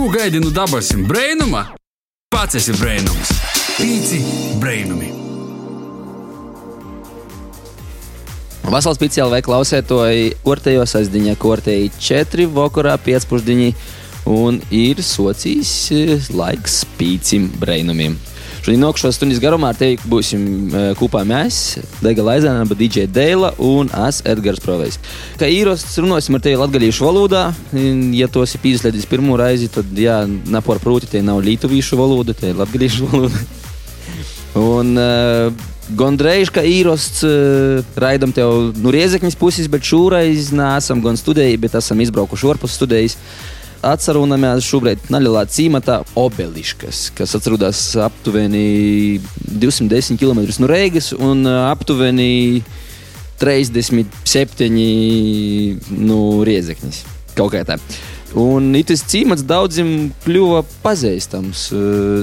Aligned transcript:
Ko 0.00 0.08
gaidi 0.08 0.40
no 0.40 0.48
dabasim 0.48 1.02
brainuma? 1.04 1.74
Pats 2.32 2.56
esi 2.56 2.72
brainums. 2.72 3.34
Pīci 3.76 4.20
brainumi. 4.56 5.10
Vasaras 8.64 8.96
klausiet 9.44 9.90
to 9.92 9.98
kortejo 10.40 10.86
sasdiņā, 10.88 11.34
korteja 11.36 11.92
4, 12.00 12.48
vakarā 12.48 12.96
5. 12.96 13.28
Un 14.24 14.62
ir 14.72 15.04
socijas 15.04 15.92
eh, 15.92 16.16
laiks 16.32 16.80
pīcim 16.96 17.50
brainumiem. 17.60 18.16
Šodien 18.70 18.84
nokšos 18.86 19.16
stundas 19.18 19.40
garumā 19.42 19.72
ar 19.72 19.78
tevi 19.80 19.96
būsim 20.06 20.42
uh, 20.70 20.82
kopā 20.94 21.24
mēs, 21.26 21.80
Dega 22.04 22.22
Laizēna, 22.22 22.62
DJ 22.70 23.08
Deila 23.10 23.48
un 23.58 23.90
es 24.06 24.20
Edgars 24.22 24.62
Provejs. 24.62 25.00
Kā 25.40 25.48
īrosts 25.50 25.98
runāsim 25.98 26.38
ar 26.38 26.44
tevi 26.44 26.60
latgalīšu 26.60 27.02
valodā, 27.02 27.48
ja 28.14 28.30
to 28.30 28.44
esi 28.46 28.62
pīzlēdis 28.62 29.10
pirmo 29.10 29.34
reizi, 29.42 29.66
tad 29.74 29.90
jā, 29.98 30.20
napor 30.46 30.78
prūti, 30.78 31.10
te 31.10 31.18
nav 31.18 31.42
lītuvīšu 31.48 31.98
valoda, 31.98 32.30
te 32.30 32.52
ir 32.52 32.62
latgalīšu 32.62 33.10
valoda. 33.10 33.42
un 34.78 34.94
uh, 35.02 35.66
Gondrejš, 35.98 36.54
ka 36.54 36.62
īrosts 36.62 37.26
uh, 37.26 37.94
raidam 37.98 38.30
tev 38.30 38.54
no 38.70 38.84
nu, 38.84 38.94
Riezekņas 38.94 39.40
puses, 39.40 39.66
bet 39.66 39.82
šoreiz 39.82 40.54
neesam 40.54 41.02
gan 41.02 41.18
studēji, 41.18 41.58
bet 41.66 41.74
esam 41.82 42.06
izbraukuši 42.06 42.54
ārpus 42.54 42.78
studējas 42.78 43.18
atcerunāmies 43.86 44.66
šobrīd 44.66 45.08
nelielā 45.12 45.46
cīmatā 45.48 46.00
Obeliškas, 46.18 47.10
kas 47.16 47.34
atrodas 47.38 47.80
aptuveni 48.00 49.20
210 49.48 50.20
km 50.20 50.40
no 50.60 50.66
Reigas 50.70 51.12
un 51.16 51.46
aptuveni 51.48 52.62
37 53.40 54.70
no 55.96 56.20
Riezekņas. 56.44 57.04
Kaut 57.38 57.54
kā 57.54 57.64
tā. 57.64 57.76
Un 58.38 58.70
tas 58.86 59.02
cīmats 59.10 59.42
daudziem 59.42 60.12
kļuva 60.22 60.62
pazīstams. 60.84 61.64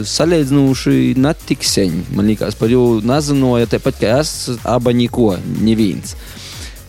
Salīdzinoši 0.08 1.16
netik 1.20 1.66
sen. 1.68 2.06
Man 2.16 2.30
liekas, 2.30 2.56
par 2.56 2.72
viņu 2.72 3.02
nezināja 3.08 3.68
tāpat 3.76 3.96
kā 4.00 4.08
es, 4.22 4.32
aba 4.64 4.94
neko, 4.96 5.34
neviens. 5.60 6.16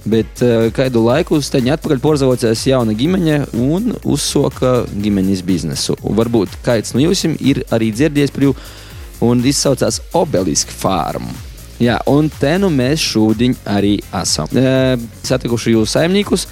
Bet 0.08 0.42
uh, 0.46 0.68
kādu 0.74 1.02
laiku 1.04 1.40
steņā 1.42 1.74
atpakaļ 1.78 2.02
porzavocējās 2.04 2.66
jauna 2.70 2.94
ģimene 2.96 3.40
un 3.58 3.92
uzsoka 4.06 4.84
ģimenes 4.94 5.42
biznesu. 5.46 5.98
Un 6.06 6.16
varbūt 6.18 6.60
kāds 6.64 6.94
no 6.94 7.02
jums 7.02 7.24
ir 7.26 7.64
arī 7.74 7.90
dzirdējis 7.94 8.34
par 8.34 8.46
viņu 8.46 8.56
un 9.26 9.42
izsaucās 9.44 10.00
Obelisk 10.16 10.70
farmu. 10.70 11.32
Jā, 11.78 11.98
un 12.10 12.26
te 12.30 12.56
nu 12.58 12.70
mēs 12.74 13.02
šodien 13.12 13.54
arī 13.68 13.98
esam. 14.20 14.50
E, 14.50 14.96
satikuši 15.26 15.76
jūs 15.76 15.94
saimniekus. 15.94 16.48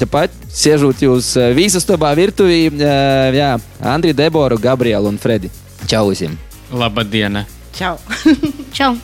Tāpat 0.00 0.34
sēžot 0.52 1.04
jūs 1.04 1.30
visas 1.56 1.88
tobā 1.88 2.12
virtuvī, 2.18 2.66
e, 2.68 2.90
jā, 3.38 3.54
Andrija, 3.94 4.18
Debora, 4.24 4.58
Gabriela 4.60 5.08
un 5.08 5.20
Fredi. 5.20 5.52
Čau 5.88 6.10
visiem! 6.10 6.36
Labdien! 6.72 7.44
Čau! 7.76 7.96
Čau! 8.76 8.96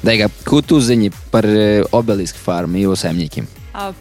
Daiga, 0.00 0.30
ko 0.48 0.62
tu 0.64 0.78
zini 0.80 1.10
par 1.30 1.44
e, 1.44 1.82
obelisku 1.92 2.40
farmu 2.40 2.80
jūsu 2.80 3.02
saimniekiem? 3.04 3.48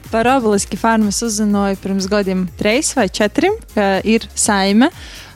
Par 0.09 0.29
obelisku 0.31 0.79
farmu 0.79 1.11
es 1.11 1.19
uzzināju 1.25 1.79
pirms 1.83 2.07
gadiem, 2.09 2.45
trīs 2.59 2.93
vai 2.95 3.09
četriem, 3.11 3.57
ka 3.75 3.97
ir 4.07 4.27
saime. 4.31 4.89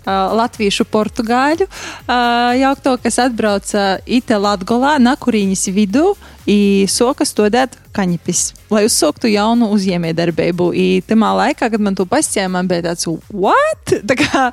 Latviešu, 0.03 0.83
portugāļu 0.91 1.63
uh, 1.63 2.49
jaukto, 2.59 2.97
kas 2.99 3.21
atbrauca 3.23 4.01
Ite 4.03 4.35
Latgolā, 4.35 4.97
Nakurīņas 4.99 5.69
vidū, 5.71 6.09
i 6.43 6.83
soka 6.91 7.23
studēt 7.23 7.77
kaņepis, 7.95 8.41
lai 8.73 8.83
uzsāktu 8.83 9.31
jaunu 9.31 9.69
uzņēmējdarbību. 9.71 10.67
Tajā 11.07 11.31
laikā, 11.39 11.69
kad 11.71 11.79
man 11.79 11.95
to 11.95 12.03
pastāstīja, 12.09 12.51
man 12.51 12.67
bija 12.67 12.89
tāds, 12.89 13.07
what? 13.31 13.95
Tā 14.09 14.19
kā 14.19 14.43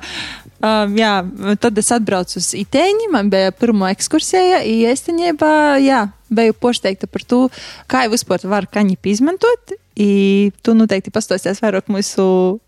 Um, 0.61 0.93
jā, 0.93 1.13
tad 1.57 1.79
es 1.81 1.87
atbraucu 1.89 2.37
uz 2.37 2.51
Itēņu, 2.53 3.07
man 3.13 3.31
bija 3.33 3.49
pirmā 3.57 3.89
ekskursija, 3.95 4.59
īstenībā, 4.91 5.53
jā, 5.81 6.03
biju 6.29 6.53
pošteikta 6.61 7.09
par 7.09 7.23
to, 7.25 7.39
kā 7.89 8.03
jau 8.05 8.11
vispār 8.13 8.45
var 8.49 8.67
kaņipi 8.69 9.15
izmantot. 9.15 9.73
I 9.97 10.51
tu 10.63 10.71
noteikti 10.77 11.11
pastāstīsi 11.11 11.63
vairāk 11.65 11.89
mūsu 11.91 12.23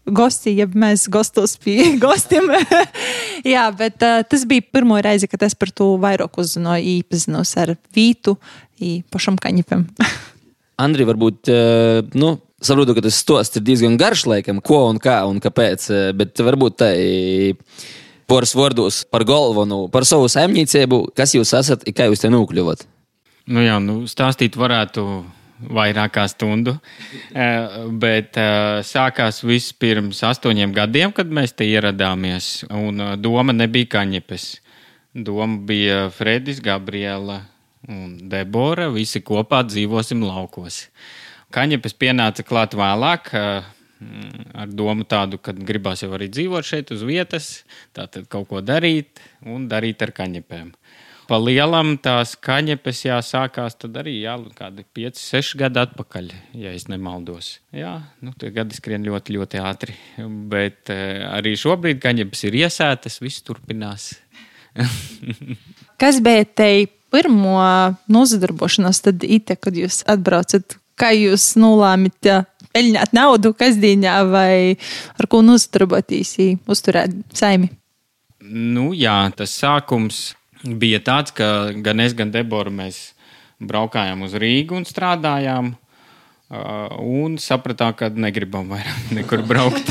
gosti, 0.10 0.56
ja 0.58 0.66
mēs 0.68 1.06
gostos 1.14 1.54
pie 1.62 1.94
gostiem. 2.04 2.50
jā, 3.54 3.68
bet 3.78 4.02
uh, 4.04 4.26
tas 4.28 4.48
bija 4.50 4.66
pirmo 4.74 4.98
reizi, 4.98 5.30
kad 5.32 5.46
es 5.46 5.56
par 5.56 5.72
to 5.72 5.94
vairāk 6.02 6.42
uzzināju, 6.42 6.98
īpazinos 7.00 7.54
ar 7.62 7.76
Vītu, 7.96 8.36
pašam 9.14 9.38
kaņipam. 9.40 9.86
Andri, 10.84 11.06
varbūt, 11.06 11.54
uh, 11.54 12.02
nu, 12.18 12.36
saprotu, 12.68 12.96
ka 12.98 13.04
tas 13.06 13.20
stosts 13.20 13.60
ir 13.60 13.66
diezgan 13.66 13.98
garš, 14.00 14.26
laikam, 14.30 14.62
ko 14.64 14.86
un 14.92 15.00
kā 15.02 15.22
un 15.30 15.42
kāpēc. 15.44 15.86
Eh, 15.92 16.10
bet 16.18 16.40
varbūt 16.40 16.80
tā 16.82 16.90
poras 18.30 18.56
vārdos 18.56 19.04
par 19.12 19.26
galveno, 19.28 19.86
par 19.92 20.08
savu 20.10 20.30
saimniecību, 20.32 21.06
kas 21.18 21.36
jūs 21.36 21.54
esat 21.60 21.88
un 21.88 21.96
kā 21.96 22.10
jūs 22.10 22.24
te 22.24 22.32
nokļuvat. 22.34 22.88
Nu 23.52 23.64
jā, 23.64 23.76
nu, 23.84 24.04
stāstīt 24.08 24.56
varētu 24.56 25.04
vairāk 25.74 26.18
kā 26.18 26.28
stundu. 26.32 26.78
Eh, 27.34 27.78
bet 27.90 28.38
eh, 28.38 28.84
sākās 28.86 29.40
viss 29.42 29.74
pirms 29.74 30.20
astoņiem 30.28 30.74
gadiem, 30.76 31.14
kad 31.16 31.32
mēs 31.34 31.56
te 31.58 31.66
ieradāmies. 31.66 32.68
Un 32.70 33.02
doma 33.18 33.56
nebija 33.56 33.90
kaņepes. 33.98 34.46
Doma 35.14 35.58
bija 35.66 36.08
Fredis, 36.14 36.62
Gabriela 36.62 37.40
un 37.90 38.16
Debora. 38.30 38.88
Visi 38.94 39.22
kopā 39.26 39.64
dzīvosim 39.66 40.22
laukos. 40.26 40.88
Kaņepes 41.54 41.96
pienāca 42.00 42.46
klāt 42.48 42.74
vēlāk. 42.78 43.32
Ar 43.34 44.68
domu 44.68 45.06
tādu, 45.08 45.38
ka 45.40 45.54
gribās 45.56 46.02
jau 46.04 46.10
arī 46.18 46.28
dzīvot 46.28 46.68
šeit 46.68 46.90
uz 46.92 47.06
vietas, 47.08 47.64
tātad 47.96 48.26
kaut 48.28 48.50
ko 48.50 48.60
darīt 48.60 49.22
un 49.48 49.70
darīt 49.72 50.04
ar 50.04 50.12
kaņepēm. 50.18 50.74
Pa 51.24 51.38
lielam 51.40 51.94
tās 52.04 52.34
kaņepes 52.36 53.06
jāsākās 53.06 53.78
tad 53.80 53.96
arī 54.02 54.18
jā, 54.26 54.34
kādi 54.58 54.84
5, 54.98 55.22
6 55.24 55.56
gadi 55.62 55.80
atpakaļ, 55.86 56.28
ja 56.60 56.74
es 56.76 56.90
nemaldos. 56.92 57.54
Jā, 57.72 57.94
nu, 58.26 58.34
tie 58.36 58.52
gadi 58.52 58.76
skrien 58.76 59.08
ļoti, 59.08 59.38
ļoti 59.38 59.62
ātri. 59.64 59.96
Bet 60.52 60.92
arī 60.92 61.56
šobrīd 61.60 62.04
kaņepes 62.04 62.44
ir 62.50 62.60
iesētas, 62.66 63.22
viss 63.24 63.46
turpinās. 63.48 64.12
Kas 66.02 66.20
bija 66.26 66.44
te 66.44 66.70
pirmo 67.14 67.56
nozadarbošanās, 68.12 69.04
tad 69.06 69.24
ite, 69.24 69.56
kad 69.56 69.78
jūs 69.78 70.02
atbraucat 70.10 70.76
kā 71.00 71.14
jūs 71.16 71.54
nolēmāt 71.60 72.30
peļņāt 72.74 73.14
naudu 73.16 73.54
kasdienā 73.58 74.18
vai 74.30 74.76
ar 75.20 75.30
ko 75.30 75.44
nostrāboties, 75.46 76.36
uzturēt 76.70 77.16
saimi? 77.36 77.70
Nu, 78.44 78.92
jā, 78.98 79.18
tas 79.38 79.54
sākums 79.56 80.34
bija 80.64 81.00
tāds, 81.04 81.32
ka 81.36 81.72
gan 81.84 82.02
es, 82.04 82.16
gan 82.18 82.32
Debora 82.34 82.72
mēs 82.74 83.14
braukājām 83.64 84.26
uz 84.26 84.36
Rīgu 84.40 84.76
un 84.80 84.88
strādājām. 84.88 85.74
Uh, 86.54 87.00
un 87.02 87.40
sapratām, 87.42 87.96
ka 87.98 88.12
negribam 88.14 88.68
vairāk 88.70 89.08
nekur 89.18 89.42
braukt. 89.50 89.88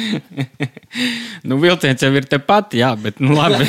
nu, 1.48 1.58
vilciens 1.60 2.00
jau 2.00 2.08
ir 2.16 2.24
tepat, 2.30 2.72
jā, 2.78 2.88
bet 2.96 3.20
nu, 3.20 3.34
labi. 3.36 3.66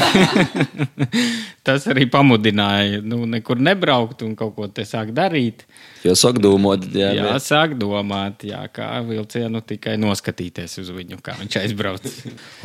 Tas 1.68 1.90
arī 1.92 2.08
pamudināja 2.08 3.02
nu, 3.04 3.26
nekur 3.28 3.60
nebraukt 3.60 4.24
un 4.24 4.32
kaut 4.40 4.56
ko 4.56 4.70
te 4.72 4.86
sākt 4.88 5.12
darīt. 5.18 5.66
Jo 6.06 6.16
sāk 6.16 6.40
domāt, 6.40 6.88
jā, 6.96 7.12
jā 7.20 7.36
sāk 7.44 7.76
domāt, 7.82 8.48
jā, 8.48 8.64
kā 8.72 8.88
vilcienu 9.10 9.60
tikai 9.60 9.98
noskatīties 10.00 10.80
uz 10.86 10.94
viņu, 10.96 11.20
kā 11.26 11.36
viņš 11.42 11.60
aizbrauc. 11.66 12.08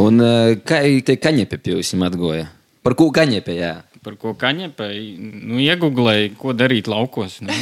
un 0.07 0.23
uh, 0.23 0.55
kā 0.63 0.85
te 1.03 1.19
kaņepē 1.19 1.59
pie 1.59 1.75
jums 1.75 1.97
atgoja? 2.07 2.47
Par 2.87 2.95
ko 2.95 3.11
kaņepē, 3.11 3.59
jā? 3.59 3.75
Par 4.07 4.15
ko 4.23 4.33
kaņepē. 4.39 4.87
Nu, 5.19 5.59
iegūlēju, 5.63 6.35
ko 6.39 6.55
darīt 6.55 6.87
laukos. 6.91 7.41
Nu. 7.43 7.55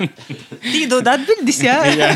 Tīdod 0.72 1.08
atbildes, 1.10 1.60
jā. 1.64 1.76
jā. 2.00 2.08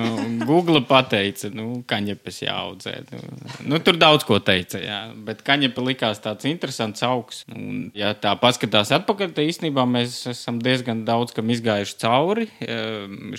Nu, 0.00 0.46
Google 0.48 0.80
pateica, 0.88 1.50
nu, 1.52 1.82
kaņepes 1.90 2.40
jāaudzē. 2.46 2.94
Nu, 3.10 3.20
nu, 3.74 3.80
tur 3.84 4.00
daudz 4.00 4.24
ko 4.28 4.40
teica, 4.44 4.80
jā. 4.80 5.00
Bet 5.26 5.44
kaņepe 5.46 5.84
likās 5.84 6.22
tāds 6.24 6.48
interesants 6.48 7.04
augs. 7.06 7.44
Un, 7.52 7.90
ja 7.96 8.14
tā 8.16 8.32
paskatās 8.40 8.94
atpakaļ, 8.96 9.34
tad 9.36 9.52
īstenībā 9.52 9.84
mēs 9.90 10.22
esam 10.32 10.62
diezgan 10.64 11.04
daudz 11.08 11.36
kam 11.36 11.52
izgājuši 11.52 12.00
cauri. 12.00 12.48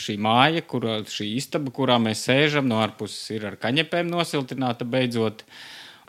Šī 0.02 0.20
māja, 0.22 0.62
kur, 0.70 0.86
šī 1.10 1.32
istaba, 1.42 1.74
kurā 1.74 1.98
mēs 2.04 2.28
sēžam, 2.30 2.70
no 2.70 2.82
ārpuses 2.86 3.34
ir 3.34 3.50
ar 3.50 3.58
kaņepēm 3.62 4.12
nosiltināta 4.12 4.86
beidzot 4.86 5.46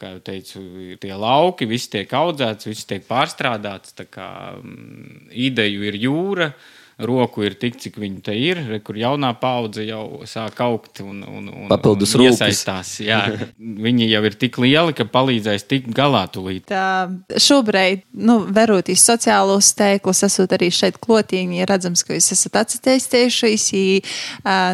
kā 0.02 0.12
jau 0.16 0.22
teicu, 0.26 0.62
tie 1.02 1.14
lauki, 1.14 1.68
viss 1.70 1.90
tiek 1.92 2.10
audzēts, 2.18 2.68
viss 2.70 2.88
tiek 2.90 3.04
pārstrādāts. 3.06 3.94
Kā, 4.10 4.28
mm, 4.58 5.28
ideju 5.48 5.86
ir 5.88 5.98
jūra, 6.02 6.50
roku 6.98 7.44
ir 7.46 7.56
tik, 7.60 7.78
cik 7.80 7.96
viņi 8.00 8.20
te 8.24 8.34
ir. 8.36 8.60
Re, 8.68 8.80
kur 8.84 8.98
jaunā 8.98 9.32
paudze 9.40 9.84
jau 9.86 10.22
sāk 10.28 10.60
augt 10.64 11.02
un, 11.04 11.22
un, 11.24 11.48
un, 11.48 11.68
Papildus 11.70 12.14
un 12.16 12.26
iesaistās. 12.26 12.94
Jā, 13.02 13.20
viņi 13.58 14.08
jau 14.10 14.22
ir 14.28 14.36
tik 14.38 14.58
lieli, 14.62 14.94
ka 14.96 15.06
palīdzēs 15.08 15.66
tikt 15.70 15.92
galā 15.96 16.24
tūlīt. 16.32 16.66
Tā, 16.70 17.08
šobrīd, 17.40 18.04
nu, 18.12 18.40
verotīs 18.52 19.04
sociālos 19.06 19.72
tēklus, 19.78 20.22
esot 20.28 20.52
arī 20.56 20.70
šeit 20.74 20.98
klotīgi, 21.02 21.62
ir 21.62 21.70
redzams, 21.70 22.04
ka 22.06 22.16
jūs 22.16 22.32
esat 22.36 22.60
atsaistējušies, 22.62 23.66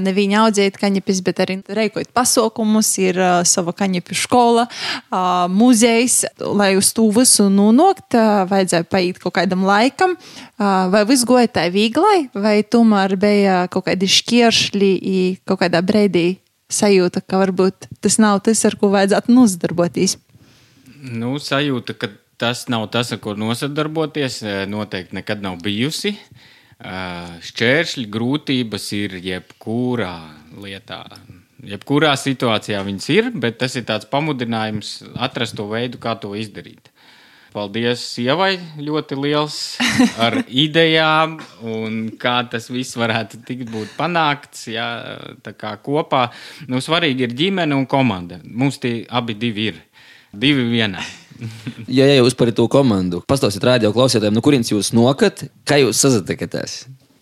ne 0.04 0.14
viņa 0.16 0.42
audziet 0.44 0.78
kaņepis, 0.80 1.22
bet 1.26 1.42
arī 1.44 1.58
reikot 1.78 2.12
pasaukumus, 2.16 2.90
ir 3.02 3.20
sava 3.48 3.74
kaņepi 3.76 4.18
skola, 4.18 4.66
muzejs, 5.52 6.20
lai 6.42 6.74
uz 6.78 6.92
to 6.96 7.08
visu 7.14 7.48
nonākt, 7.52 8.16
vajadzēja 8.50 8.88
paiet 8.90 9.22
kaut 9.22 9.36
kādam 9.38 9.64
laikam. 9.68 10.16
Vai 10.58 11.04
viss 11.06 11.26
goja 11.28 11.46
tā 11.54 11.68
vieglai, 12.08 12.31
vai 12.32 12.62
tomēr 12.62 13.16
bija 13.16 13.69
kaut 13.70 13.87
kādi 13.88 14.08
šķiršļi, 14.08 14.93
i 15.02 15.38
kaut 15.46 15.60
kādā 15.62 15.82
brīdī 15.82 16.38
sajūta, 16.70 17.22
ka 17.26 17.38
varbūt 17.38 17.88
tas 18.00 18.19
nav 18.19 18.40
tas, 18.44 18.64
ar 18.64 18.76
ko 18.76 18.90
vajadzētu 18.93 19.32
nozadarboties? 19.32 20.19
Nu, 21.00 21.38
sajūta, 21.38 21.94
ka 21.94 22.10
tas 22.38 22.69
nav 22.69 22.88
tas, 22.90 23.12
ar 23.12 23.19
ko 23.19 23.34
nosadarboties, 23.34 24.43
eh, 24.43 24.66
noteikti 24.66 25.14
nekad 25.14 25.43
nav 25.43 25.58
bijusi. 25.62 26.16
Eh, 26.81 27.40
Šķēršļi, 27.43 28.06
grūtības 28.08 28.93
ir 28.93 29.19
jebkurā 29.19 30.31
lietā. 30.54 31.04
Jebkurā 31.58 32.14
situācijā 32.14 32.84
viņas 32.84 33.08
ir, 33.11 33.31
bet 33.34 33.58
tas 33.58 33.75
ir 33.75 33.82
tāds 33.82 34.06
pamudinājums 34.06 35.02
atrast 35.16 35.56
to 35.56 35.66
veidu, 35.66 35.99
kā 35.99 36.14
to 36.20 36.37
izdarīt. 36.38 36.93
Paldies 37.52 38.02
sievai 38.14 38.58
ļoti 38.76 39.16
liels 39.18 39.54
ar 40.20 40.36
idejām 40.64 41.38
un 41.64 42.00
kā 42.20 42.42
tas 42.52 42.68
viss 42.70 42.96
varētu 43.00 43.40
tikt 43.48 43.70
būt 43.72 43.94
panākts. 43.98 44.66
Jā, 44.72 44.88
tā 45.44 45.54
kā 45.56 45.72
kopā. 45.82 46.26
Nu, 46.68 46.82
svarīgi 46.84 47.24
ir 47.24 47.32
ģimene 47.38 47.74
un 47.78 47.86
komanda. 47.88 48.36
Mums 48.44 48.76
tie 48.82 49.00
abi 49.08 49.34
divi 49.40 49.70
ir. 49.72 49.80
Divi 50.32 50.68
vienā. 50.74 51.00
Ja, 51.88 52.02
ja 52.04 52.16
jūs 52.18 52.34
par 52.36 52.50
to 52.52 52.64
komandu 52.68 53.20
pastāstāt 53.30 53.62
radio 53.64 53.92
klausītājiem, 53.94 54.34
no 54.34 54.40
kurienes 54.44 54.68
jūs 54.72 54.88
nokat, 54.92 55.44
kā 55.64 55.78
jūs 55.78 56.00
sazināties? 56.02 56.72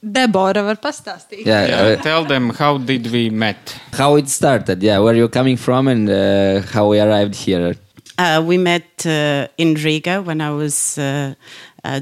Debora 0.00 0.62
var 0.64 0.78
pastāstīt. 0.80 1.42
Jā, 1.46 1.58
Yeah, 1.68 2.00
tell 2.02 2.24
them 2.24 2.48
how 2.56 2.78
did 2.78 3.06
we 3.12 3.28
met? 3.30 3.76
how 3.92 4.16
it 4.16 4.28
started, 4.32 4.82
yeah, 4.82 4.98
where 5.04 5.14
you 5.14 5.28
coming 5.28 5.56
from 5.60 5.88
and 5.88 6.08
uh, 6.08 6.62
how 6.72 6.88
we 6.88 6.98
arrived 6.98 7.34
here. 7.36 7.76
Uh, 8.18 8.42
we 8.46 8.56
met 8.56 9.04
uh, 9.04 9.46
in 9.58 9.74
Riga 9.74 10.22
when 10.22 10.40
I 10.40 10.50
was 10.50 10.96
uh, 10.96 11.34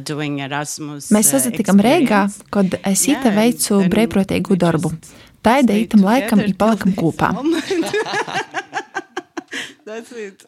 doing 0.04 0.38
Erasmus. 0.38 1.10
Mēs 1.10 1.32
sazatikām 1.34 1.82
Rīgā, 1.82 2.28
kad 2.54 2.76
es 2.86 3.02
īta 3.10 3.32
veicu 3.34 3.80
brīvprātīgu 3.90 4.54
darbu. 4.54 4.92
Taida 5.44 5.74
ītam 5.76 6.06
laikam 6.06 6.40
ir 6.40 6.54
palikam 6.56 6.94
kopā. 6.96 7.34
That's 9.84 10.12
it. 10.12 10.44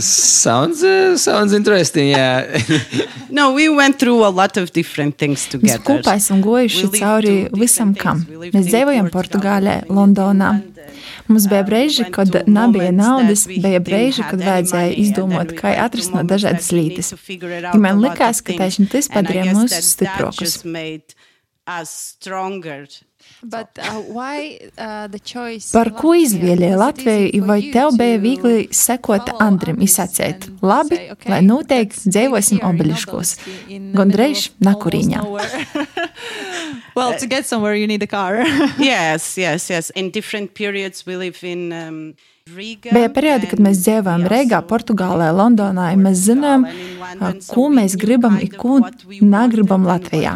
Sounds, 0.00 0.82
uh, 0.82 1.18
sounds 1.18 1.52
interesting, 1.52 2.08
yeah. 2.08 2.58
No, 3.30 3.52
we 3.52 3.68
went 3.68 3.98
through 3.98 4.24
a 4.24 4.32
lot 4.32 4.56
of 4.56 4.72
different 4.72 5.18
things 5.18 5.44
Mēs 5.44 5.50
together. 5.50 5.82
kopā 5.84 6.14
esam 6.16 6.40
gojuši 6.42 6.88
cauri 6.96 7.34
visam 7.52 7.94
kam. 7.94 8.24
Mēs 8.24 8.54
in 8.54 8.64
dzīvojam 8.64 9.10
Portugal, 9.12 9.60
Portugālē, 9.60 9.76
Londonā. 9.88 10.50
Mums 11.28 11.46
bija 11.48 11.60
Uh, 11.60 11.68
brīži, 11.68 12.04
kad 12.12 12.28
nebija 12.48 12.92
naudas, 12.92 13.46
bija 13.46 13.80
brīži, 13.80 14.24
kad 14.30 14.40
vajadzēja 14.44 14.96
izdomāt, 15.04 15.54
kā 15.56 15.72
atrisināt 15.84 16.28
dažādas 16.28 16.72
lietas. 16.72 17.10
to 17.10 17.16
figure 17.16 17.52
it 17.52 17.64
I 17.64 17.68
out 17.68 17.80
man 17.80 18.00
likās, 18.00 18.40
ka 18.44 18.52
tieši 18.52 18.88
tas 18.88 19.08
padarīja 19.08 19.54
mūs 19.54 19.72
stiprākus. 19.92 20.64
Uh, 23.78 24.00
why, 24.08 24.58
uh, 24.78 25.06
the 25.08 25.18
choice 25.18 25.72
Par 25.72 25.90
ko 25.90 26.14
it 26.14 26.34
Latviju, 26.78 27.44
vai 27.46 27.60
you 27.62 27.72
tev 27.72 27.96
bija 27.98 28.16
to 28.16 28.22
viegli 28.22 28.68
sekot 28.70 29.28
follow 29.28 29.40
Andrim, 29.40 29.76
izsacēt? 29.84 30.48
and 30.48 30.60
Labi, 30.60 30.96
say, 30.96 31.10
okay, 31.10 31.30
lai 31.30 31.40
noteikti 31.42 32.10
dzīvosim 32.10 32.60
Nakuriņā. 34.60 35.22
almost 35.22 35.54
nowhere. 35.54 36.10
well, 36.96 37.18
to 37.18 37.26
get 37.26 37.46
somewhere, 37.46 37.74
you 37.74 37.86
need 37.86 38.02
a 38.02 38.06
car. 38.06 38.44
yes, 38.78 39.36
yes, 39.38 39.70
yes. 39.70 39.90
In 39.90 40.10
different 40.10 40.54
periods, 40.54 41.06
we 41.06 41.16
live 41.16 41.42
in 41.42 41.72
um. 41.72 42.14
Bija 42.92 43.08
periodi, 43.08 43.48
kad 43.48 43.60
mēs 43.64 43.78
dzīvojām 43.80 44.26
Rīgā, 44.28 44.58
Portugālē, 44.68 45.30
Londonā, 45.32 45.86
un 45.96 46.02
mēs 46.04 46.18
zinām, 46.26 46.66
ko 47.48 47.62
mēs 47.72 47.94
gribam 47.96 48.34
un 48.36 48.50
ko 48.60 48.74
negribam 49.24 49.86
Latvijā. 49.88 50.34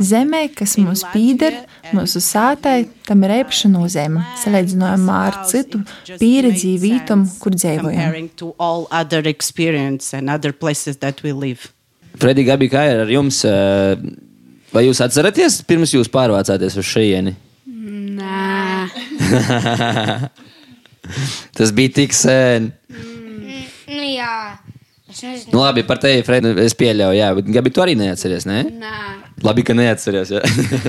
Zemē, 0.00 0.40
kas 0.56 0.78
mums 0.80 1.02
pīder, 1.12 1.58
mūsu 1.92 2.22
sātai, 2.24 2.86
tam 3.04 3.26
ir 3.28 3.34
īpaša 3.42 3.68
nozīme, 3.74 4.22
salīdzinājumā 4.40 5.18
ar 5.26 5.36
citu 5.50 5.82
pieredzi 6.16 6.72
vītam, 6.80 7.26
kur 7.42 7.52
dzīvojam. 7.60 8.16
Fredī, 12.24 12.48
Gabi, 12.48 12.70
kā 12.72 12.86
ir 12.88 13.04
ar 13.04 13.12
jums? 13.12 13.44
uh, 13.44 14.00
Vai 14.72 14.88
jūs 14.88 15.04
atceraties, 15.04 15.60
pirms 15.68 15.92
jūs 15.92 16.08
pārvācāties 16.10 16.80
uz 16.80 16.88
šejieni? 16.88 17.36
Nē, 18.16 18.48
Tas 21.56 21.72
bija 21.76 21.92
tik 22.02 22.14
sen. 22.16 22.72
nu 23.88 24.04
jā. 24.14 24.34
Nu, 25.52 25.60
labi, 25.60 25.84
par 25.86 26.00
tevi, 26.02 26.24
Fred, 26.26 26.46
es 26.64 26.74
pieļauju, 26.74 27.14
jā, 27.20 27.28
bet 27.38 27.50
Gabi, 27.54 27.70
tu 27.70 27.82
arī 27.84 27.92
neatceries, 27.98 28.46
ne? 28.50 28.64
Nē, 28.66 28.94
Labi, 29.46 29.62
ka 29.66 29.76
neatceries. 29.78 30.32
Jā. 30.34 30.40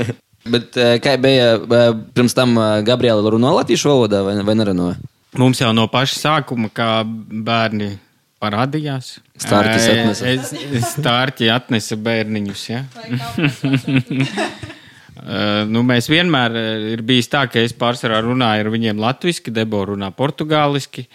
Bet 0.53 0.77
eh, 0.77 0.95
kā 1.01 1.15
bija 1.17 1.56
eh, 1.57 1.91
pirms 2.13 2.33
tam 2.38 2.51
eh, 2.62 2.81
Gabriela 2.85 3.21
runāja 3.33 3.56
latviešu 3.63 3.89
valodā 3.89 4.19
vai, 4.25 4.35
vai 4.45 4.53
nerunāja? 4.57 4.97
Mums 5.41 5.57
jau 5.62 5.71
no 5.73 5.88
paša 5.89 6.19
sākuma, 6.21 6.69
kā 6.73 6.89
bērni 7.06 7.95
parādījās. 8.41 9.15
Stārķis 9.41 9.88
atnesa. 9.94 10.33
es- 10.35 10.91
Stārķi 10.94 11.50
atnesa 11.53 11.97
bērniņus. 11.97 12.65
Ja? 12.69 12.83
Uh, 15.15 15.63
nu, 15.71 15.79
mēs 15.88 16.09
vienmēr 16.12 16.56
uh, 16.59 16.88
ir 16.91 17.03
bijis 17.07 17.29
tā, 17.31 17.45
ka 17.47 17.62
es 17.63 17.71
pārsvarā 17.77 18.19
runāju 18.25 18.65
ar 18.65 18.69
viņiem 18.73 19.00
latviešu, 19.00 19.53
Debora 19.56 19.94
runā 19.94 20.09
portugāliski, 20.12 21.06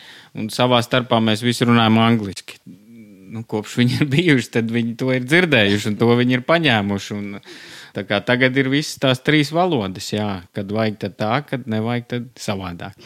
un 0.40 0.48
savā 0.52 0.80
starpā 0.84 1.18
mēs 1.20 1.44
visi 1.44 1.68
runājam 1.68 2.00
angliski. 2.00 2.56
Nu, 3.30 3.44
kopš 3.46 3.76
viņi 3.82 4.00
ir 4.00 4.08
bijuši, 4.14 4.48
tad 4.56 4.72
viņi 4.72 4.96
to 4.98 5.12
ir 5.14 5.28
dzirdējuši, 5.28 5.92
un 5.92 6.00
to 6.00 6.08
viņi 6.18 6.38
ir 6.38 6.46
paņēmuši. 6.48 7.18
Un, 7.18 7.44
tā 7.96 8.04
kā 8.08 8.20
tagad 8.24 8.56
ir 8.60 8.70
visas 8.72 8.98
tās 9.02 9.22
trīs 9.24 9.50
valodas, 9.54 10.10
jā, 10.12 10.28
kad 10.56 10.70
vajag 10.74 10.98
tad 11.04 11.16
tā, 11.20 11.32
kad 11.48 11.66
nevajag 11.70 12.06
tad 12.10 12.28
savādāk. 12.40 12.96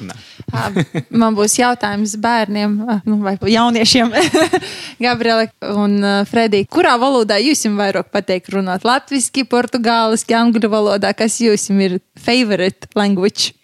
Man 1.10 1.36
būs 1.36 1.58
jautājums 1.60 2.16
bērniem 2.20 2.76
nu, 3.06 3.19
vai 3.25 3.36
jauniešiem, 3.38 4.14
Gabriela 5.04 5.48
un 5.75 5.98
Fredī. 6.31 6.64
Kurā 6.70 6.96
valodā 7.00 7.40
jūs 7.42 7.66
jums 7.66 7.81
vairāk 7.81 8.10
patīk 8.14 8.50
runāt? 8.54 8.86
Latviešu, 8.86 9.46
portugāliski, 9.50 10.36
angļu 10.38 10.70
valodā, 10.72 11.14
kas 11.16 11.40
jums 11.42 11.69
ir 11.70 12.00
favorite 12.20 12.90
language? 12.98 13.54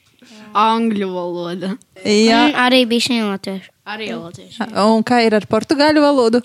Angļu 0.57 1.11
valoda. 1.15 1.77
Jā, 2.03 2.49
arī 2.67 2.83
bija 2.91 3.07
šī 3.07 3.21
latviešu. 3.23 3.71
Arī 3.91 4.11
latviešu. 4.15 4.67
un 4.87 5.03
kā 5.07 5.21
ir 5.27 5.35
ar 5.35 5.47
portugāļu 5.51 6.03
valodu? 6.05 6.43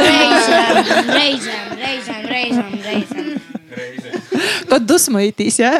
Reizēm, 0.00 0.78
reizēm, 1.12 1.74
reizēm, 1.80 2.22
reizēm, 2.32 2.72
reizēm. 2.86 3.28
Kad 4.70 4.86
dusmojities, 4.88 5.60
jā? 5.60 5.72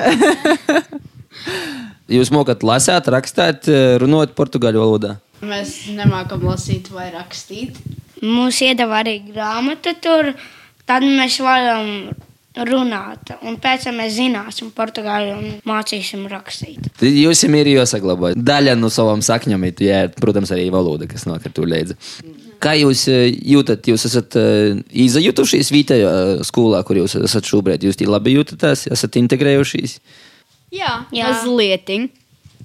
Jūs 2.16 2.30
mokat 2.34 2.62
lasīt, 2.66 3.08
rakstīt, 3.10 3.66
eh, 3.66 3.96
runāt 4.02 4.36
portugāļu 4.38 4.82
valodā. 4.82 5.16
Mēs 5.46 5.88
nemākam 5.92 6.44
lasīt 6.46 6.88
vai 6.94 7.08
rakstīt. 7.14 7.80
Mums 8.22 8.60
iedeva 8.64 9.02
arī 9.02 9.18
grāmatu 9.26 9.92
tur, 10.00 10.30
tad 10.88 11.04
mēs 11.04 11.40
varam 11.44 12.14
runāt. 12.64 13.34
Un 13.44 13.58
pēc 13.60 13.86
tam 13.88 13.98
mēs 14.00 14.16
zināsim 14.16 14.70
portugāļu 14.74 15.34
un 15.36 15.46
mācīsim 15.68 16.24
rakstīt. 16.30 16.88
Jūs 17.04 17.44
jau 17.44 17.52
ir 17.58 17.72
jāsaglabā. 17.74 18.32
Daļa 18.36 18.76
no 18.78 18.90
savām 18.92 19.22
sakņām 19.24 19.68
jā, 19.82 20.06
protams, 20.16 20.52
arī 20.54 20.68
valoda, 20.72 21.08
kas 21.10 21.26
nāk 21.28 21.46
ar 21.48 21.54
to 21.56 21.66
līdzi. 21.68 21.98
Kā 22.62 22.72
jūs 22.78 23.04
eh, 23.12 23.26
jūtat? 23.52 23.84
Jūs 23.90 24.06
esat 24.08 24.36
uh, 24.40 24.78
izjutušies 24.88 25.70
vietējā 25.74 26.12
eh, 26.12 26.44
skolā, 26.46 26.80
kur 26.88 27.02
jūs 27.02 27.18
esat 27.20 27.48
šobrīd. 27.48 27.84
Jūs 27.84 28.00
tie 28.00 28.08
labi 28.08 28.38
jūtaties, 28.38 28.86
esat 28.96 29.18
integrējušies. 29.20 29.98
Jā, 30.74 31.02
Jā. 31.14 31.28
mazliet. 31.28 31.92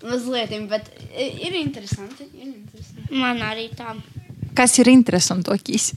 Mazliet, 0.02 0.56
bet 0.72 0.88
ir 1.20 1.60
interesanti. 1.60 2.26
Ir 2.34 2.48
interesanti. 2.48 3.12
Man 3.12 3.44
arī 3.46 3.68
tā 3.76 3.94
Kas 4.56 4.74
ir 4.82 4.90
interesantākais? 4.92 5.94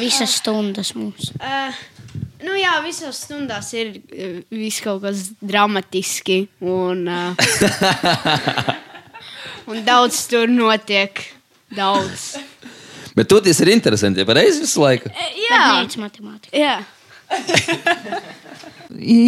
visas 0.00 0.38
stundas 0.38 0.94
mums. 0.96 1.32
Uh, 1.36 1.74
nu 2.44 2.56
jā, 2.58 2.74
visās 2.84 3.22
stundās 3.24 3.70
ir 3.76 3.96
uh, 3.98 4.38
viss 4.54 4.82
kaut 4.84 5.02
kas 5.04 5.28
dramatiski. 5.40 6.44
Un, 6.60 7.06
uh, 7.08 7.34
un 9.70 9.82
daudz 9.86 10.24
tur 10.30 10.50
notiek. 10.50 11.22
Daudz. 11.76 12.34
Bet 13.18 13.28
tur 13.30 13.42
tas 13.42 13.58
ir 13.64 13.72
interesanti, 13.72 14.22
ja 14.22 14.28
pareizi 14.28 14.62
visu 14.62 14.84
laiku. 14.84 15.10
E, 15.10 15.32
jā, 15.48 15.62
Nē, 15.82 15.98
matemātika. 16.04 16.54
jā. 16.54 16.78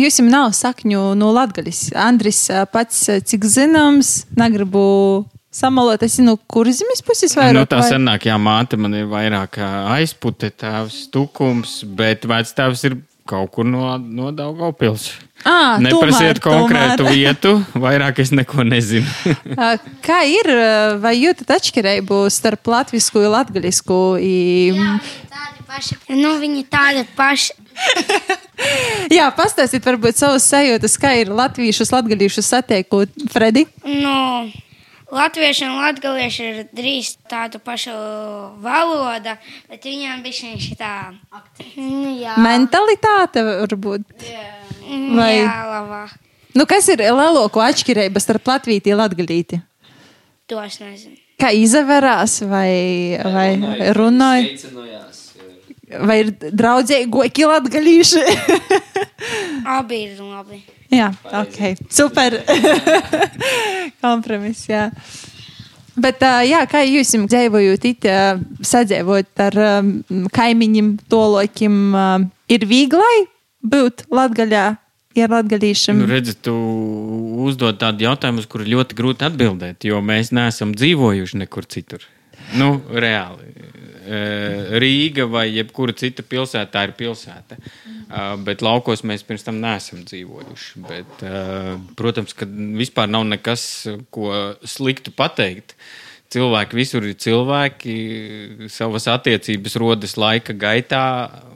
Jūs 0.00 0.20
jau 0.20 0.24
nav 0.28 0.54
sakņu 0.56 1.02
no 1.18 1.32
Latvijas. 1.34 1.90
Andris 1.98 2.46
pats, 2.72 3.02
cik 3.28 3.44
zināms, 3.44 4.22
negribu 4.38 5.26
samalot. 5.54 6.02
Es 6.06 6.16
zinu, 6.18 6.36
kur 6.50 6.70
zemes 6.70 7.02
puses 7.04 7.34
vairāk. 7.36 7.58
Nu, 7.58 7.66
tā 7.68 7.82
senāk, 7.86 8.28
jā, 8.30 8.38
māte 8.40 8.78
man 8.80 8.94
ir 8.96 9.08
vairāk 9.10 9.60
aizpute, 9.96 10.52
tēvs 10.62 11.06
tukums, 11.12 11.80
bet 11.84 12.26
vec 12.30 12.52
tēvs 12.56 12.86
ir 12.88 13.00
kaut 13.30 13.52
kur 13.54 13.66
no, 13.68 13.94
no 13.98 14.30
Daugavpils. 14.34 15.10
Ā, 15.46 15.78
Neprasiet 15.80 16.40
tomēr, 16.40 16.40
konkrētu 16.44 17.04
tomēr. 17.04 17.16
vietu, 17.16 17.52
vairāk 17.80 18.18
es 18.20 18.32
neko 18.34 18.64
nezinu. 18.66 19.08
Kā 20.06 20.20
ir, 20.28 20.50
vai 21.00 21.14
jūtat 21.16 21.54
atšķirību 21.56 22.24
starp 22.32 22.72
latviešu 22.74 23.22
un 23.22 23.30
latviešu? 23.36 24.00
Tādi 25.30 25.66
paši. 25.70 25.98
Nu, 26.18 26.34
viņi 26.42 26.66
tādi 26.68 27.06
paši. 27.16 27.56
Jā, 29.16 29.30
pastāstiet 29.32 29.86
varbūt 29.86 30.18
savas 30.20 30.44
sajūtas, 30.50 30.98
kā 31.00 31.14
ir 31.22 31.30
latviešus, 31.32 31.94
latviešus 31.94 32.50
satiekot, 32.52 33.14
Fredi. 33.32 33.64
Nu, 33.86 34.50
Latvieši 35.10 35.64
un 35.66 35.78
latvieši 35.82 36.44
ir 36.46 36.58
drīz 36.76 37.16
tādu 37.30 37.58
pašu 37.58 37.94
valodu, 38.62 39.32
bet 39.68 39.82
viņiem 39.88 40.22
bija 40.22 40.36
šī 40.38 40.76
tā 40.78 40.92
jā. 42.20 42.36
Mentalitāte 42.38 43.42
varbūt. 43.42 44.04
Vai- 45.16 45.40
Jā, 45.42 45.56
labāk. 45.66 46.14
Nu, 46.54 46.66
kas 46.66 46.88
ir 46.90 46.98
lielāko 46.98 47.62
atšķirība 47.62 48.22
starp 48.22 48.44
latvīti 48.50 48.92
un 48.94 48.98
latgalīti? 49.02 49.60
To 50.50 50.62
es 50.62 50.78
nezinu. 50.82 51.16
Kā 51.40 51.50
izavērās 51.56 52.40
vai, 52.46 53.16
vai 53.22 53.50
runāja? 53.96 54.58
Vai 56.06 56.20
ir 56.22 56.30
draudzīgi 56.38 57.08
latgalīši? 57.50 58.22
Abi 59.78 60.04
ir 60.06 60.20
labi. 60.22 60.60
jā, 60.92 61.10
ok. 61.24 61.58
Super. 61.90 62.38
Kompromiss, 64.04 64.68
jā. 64.70 64.88
Bet, 66.00 66.22
jā, 66.46 66.62
kā 66.70 66.84
jūs 66.86 67.10
dzīvojat, 67.28 68.06
sadzīvot 68.64 69.42
ar 69.42 69.58
kaimiņiem, 70.36 70.92
tolokiem, 71.10 71.74
ir 72.48 72.66
vieglai 72.70 73.26
būt 73.60 74.06
latgaļā, 74.14 74.64
ja 75.18 75.28
latgalīšiem? 75.28 76.00
Nu, 76.00 76.08
redzi, 76.08 76.36
tu 76.38 76.54
uzdod 77.44 77.80
tādu 77.82 78.06
jautājumu, 78.06 78.40
uz 78.40 78.48
kuru 78.48 78.68
ļoti 78.70 78.96
grūti 78.96 79.26
atbildēt, 79.28 79.84
jo 79.90 80.00
mēs 80.04 80.32
neesam 80.36 80.72
dzīvojuši 80.78 81.42
nekur 81.42 81.68
citur. 81.68 82.06
Nu, 82.56 82.78
reāli. 82.90 83.52
Eh, 84.10 84.74
Rīga 84.82 85.26
vai 85.30 85.44
jebkura 85.54 85.94
cita 85.94 86.24
pilsēta 86.26 86.72
tā 86.74 86.84
ir 86.88 86.94
pilsēta. 86.98 87.58
Uh, 88.10 88.32
bet 88.42 88.58
laukos 88.64 89.04
mēs 89.06 89.22
pirms 89.22 89.44
tam 89.46 89.60
neesam 89.62 90.00
dzīvojuši. 90.02 90.80
Bet, 90.82 91.20
uh, 91.22 91.76
protams, 91.94 92.34
ka 92.34 92.48
vispār 92.80 93.06
nav 93.06 93.28
nekas, 93.28 93.62
ko 94.10 94.32
sliktu 94.66 95.14
pateikt. 95.14 95.76
Cilvēki 96.30 96.78
visur 96.78 97.06
ir 97.06 97.14
cilvēki, 97.22 97.94
savas 98.70 99.06
attiecības 99.10 99.74
rodas 99.82 100.16
laika 100.18 100.54
gaitā. 100.58 101.04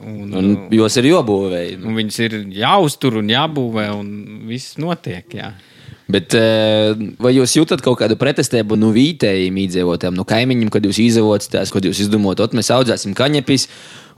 Un, 0.03 0.31
Un 0.35 0.49
jos 0.75 0.95
ir 0.99 1.09
jābūvēja. 1.11 1.77
un 1.83 1.95
viņas 1.99 2.19
ir 2.23 2.37
jāuztur 2.55 3.19
un 3.19 3.31
jābūvē, 3.31 3.89
un 3.95 4.09
viss 4.47 4.77
notiek. 4.79 5.27
Jā. 5.35 5.53
Bet 6.11 6.35
eh, 6.37 6.93
vai 7.17 7.31
jūs 7.33 7.55
jūtat 7.57 7.81
kaut 7.81 7.97
kādu 7.97 8.17
pretestību 8.21 8.77
no 8.77 8.91
vietējiem 8.93 9.55
iedzīvotājiem, 9.63 10.17
no 10.17 10.25
kaimiņiem, 10.29 10.69
kad 10.73 10.85
jūs 10.85 10.99
izavotājat, 11.01 11.71
kad 11.73 11.85
jūs 11.87 12.03
izdomājat, 12.05 12.43
ot, 12.45 12.57
mēs 12.57 12.69
audzēsim 12.75 13.15
kaņepis, 13.17 13.65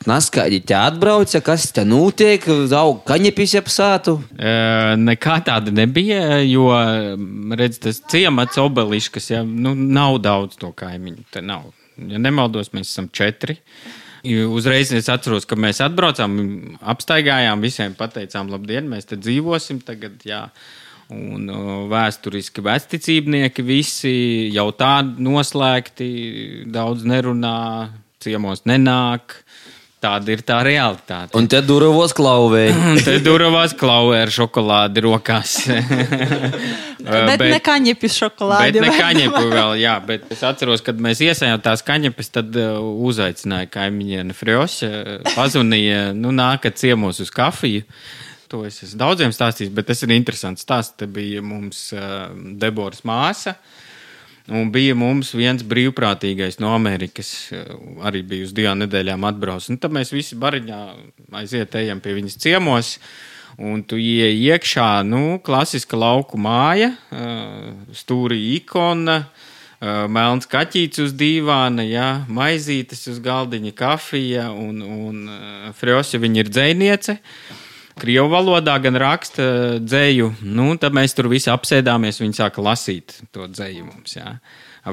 naskaidri 0.07 0.59
te 0.67 0.75
atbrauca, 0.75 1.39
kas 1.45 1.69
te 1.71 1.85
notiek, 1.87 2.43
aug 2.75 2.99
kaņepis 3.07 3.55
apsātu? 3.61 4.17
Eh, 4.35 4.95
Nekā 4.99 5.37
tāda 5.47 5.71
nebija, 5.71 6.41
jo 6.43 6.67
redz, 7.55 7.79
tas 7.85 8.01
ciemats 8.11 8.59
obeliškas, 8.59 9.29
ja, 9.31 9.45
nu, 9.47 9.71
nav 9.77 10.19
daudz 10.25 10.59
to 10.59 10.73
kaimiņu. 10.75 11.23
te 11.31 11.43
Nav. 11.45 11.69
Ja 11.97 12.19
nemaldos, 12.21 12.73
mēs 12.75 12.91
esam 12.91 13.07
četri. 13.09 13.55
Uzreiz 14.27 14.91
es 14.91 15.07
atceros, 15.09 15.47
ka 15.47 15.55
mēs 15.55 15.79
atbraucām, 15.85 16.35
apstaigājām, 16.93 17.63
visiem 17.63 17.95
pateicām, 17.97 18.51
labdien, 18.51 18.89
mēs 18.91 19.07
te 19.07 19.15
dzīvosim 19.15 19.79
tagad. 19.87 20.19
Jā. 20.27 20.49
Un 21.13 21.47
vēsturiski 21.87 22.59
vecticībnieki 22.65 23.63
visi 23.63 24.11
jau 24.51 24.67
tādi 24.75 25.23
noslēgti, 25.23 26.07
daudz 26.73 27.07
nerunā, 27.07 27.57
ciemos 28.23 28.65
nenāk. 28.67 29.37
Tāda 29.97 30.29
ir 30.29 30.43
tā 30.45 30.59
realitāte. 30.61 31.33
Un 31.39 31.47
te 31.49 31.57
durvos 31.65 32.11
klauvēja. 32.13 32.75
Un 32.91 32.99
te 33.01 33.15
durvās 33.23 33.73
klauvē 33.77 34.19
ar 34.27 34.33
šokolādi 34.33 35.01
rokās. 35.07 35.55
Bet, 37.07 37.37
bet 37.39 37.41
ne 37.53 37.59
kaņepis 37.63 38.15
šokolādi. 38.19 38.81
Bet 38.81 38.83
ne 38.83 38.89
kaņepu 38.91 39.41
vēl, 39.53 39.77
jā. 39.79 39.93
Bet 40.03 40.25
es 40.33 40.41
atceros, 40.43 40.81
kad 40.83 40.97
mēs 40.99 41.21
iesājām 41.23 41.61
tās 41.63 41.79
kaņepes, 41.87 42.33
tad 42.35 42.57
uh, 42.59 42.81
uzaicināja 43.07 43.69
kaimiņiene 43.71 44.35
Frjoša. 44.35 44.89
Pazvanīja, 45.29 46.01
nu, 46.17 46.33
nākat 46.35 46.75
ciemos 46.81 47.21
uz 47.23 47.31
kafiju. 47.31 47.85
To 48.47 48.63
es 48.67 48.79
esmu 48.85 49.01
daudziem 49.01 49.33
stāstījis, 49.35 49.73
bet 49.75 49.89
tas 49.89 50.03
ir 50.05 50.13
interesants 50.15 50.63
stāsts. 50.63 50.95
Te 50.99 51.07
bija 51.11 51.43
mums 51.43 51.89
uh, 51.95 52.29
Deboras 52.59 53.03
māsa. 53.07 53.57
Un 54.47 54.69
bija 54.71 54.95
mums 54.95 55.33
viens 55.35 55.65
brīvprātīgais 55.67 56.61
no 56.63 56.71
Amerikas, 56.71 57.31
uh, 57.51 57.73
arī 58.07 58.23
bija 58.23 58.47
uz 58.47 58.53
divām 58.55 58.79
nedēļām 58.85 59.27
atbraucis. 59.27 59.75
Tad 59.83 59.95
mēs 59.95 60.13
visi 60.15 60.39
bariņā 60.39 60.79
aiziet, 61.41 61.75
ejam 61.75 61.99
pie 62.03 62.15
viņas 62.15 62.39
ciemos. 62.45 62.93
Un 63.57 63.81
tu 63.83 63.97
ieej 63.99 64.37
iekšā, 64.53 65.01
nu, 65.07 65.39
klasiska 65.43 65.99
lauku 65.99 66.39
māja, 66.39 66.93
uh, 67.11 67.69
stūri 67.91 68.39
ikona, 68.55 69.19
uh, 69.25 70.05
melns 70.07 70.47
kaķītis 70.47 71.03
uz 71.09 71.19
dīvāna, 71.19 71.83
jā, 71.89 72.09
maizītes 72.31 73.07
uz 73.11 73.19
galdiņa, 73.23 73.75
kafija 73.75 74.51
un, 74.53 74.83
un 74.85 75.23
uh, 75.25 75.71
Frjosa 75.75 76.21
viņa 76.23 76.45
ir 76.45 76.53
dzēniece. 76.53 77.21
Krievu 77.97 78.29
valodā 78.29 78.75
gan 78.83 78.97
raksta 79.01 79.43
dzēju, 79.81 80.31
nu, 80.45 80.69
tad 80.81 80.93
mēs 80.93 81.15
tur 81.17 81.29
visi 81.31 81.49
apsēdāmies, 81.49 82.21
viņi 82.21 82.37
sāka 82.37 82.61
lasīt 82.61 83.15
to 83.33 83.47
dzēju 83.49 83.87
mums, 83.87 84.17
jā. 84.19 84.37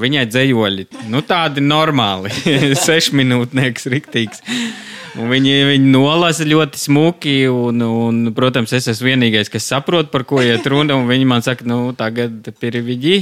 Viņai 0.00 0.24
dzējoļi, 0.30 0.88
nu 1.12 1.22
tādi 1.26 1.62
normāli, 1.64 2.32
sešminūtnieks 2.86 3.88
riktīgs. 3.92 4.42
Un 5.14 5.28
viņi, 5.30 5.52
viņi 5.68 5.90
nolasa 5.94 6.42
ļoti 6.46 6.78
smuki, 6.88 7.34
un, 7.46 7.78
un, 7.86 8.16
protams, 8.34 8.72
es 8.74 8.88
esmu 8.90 9.12
vienīgais, 9.12 9.50
kas 9.52 9.68
saprot, 9.70 10.08
par 10.10 10.24
ko 10.26 10.40
iet 10.42 10.66
runa. 10.66 10.96
un 10.98 11.06
Viņi 11.06 11.28
man 11.30 11.44
saka, 11.46 11.66
nu, 11.70 11.92
tagad 11.94 12.48
ir 12.50 12.80
viņi 12.82 13.20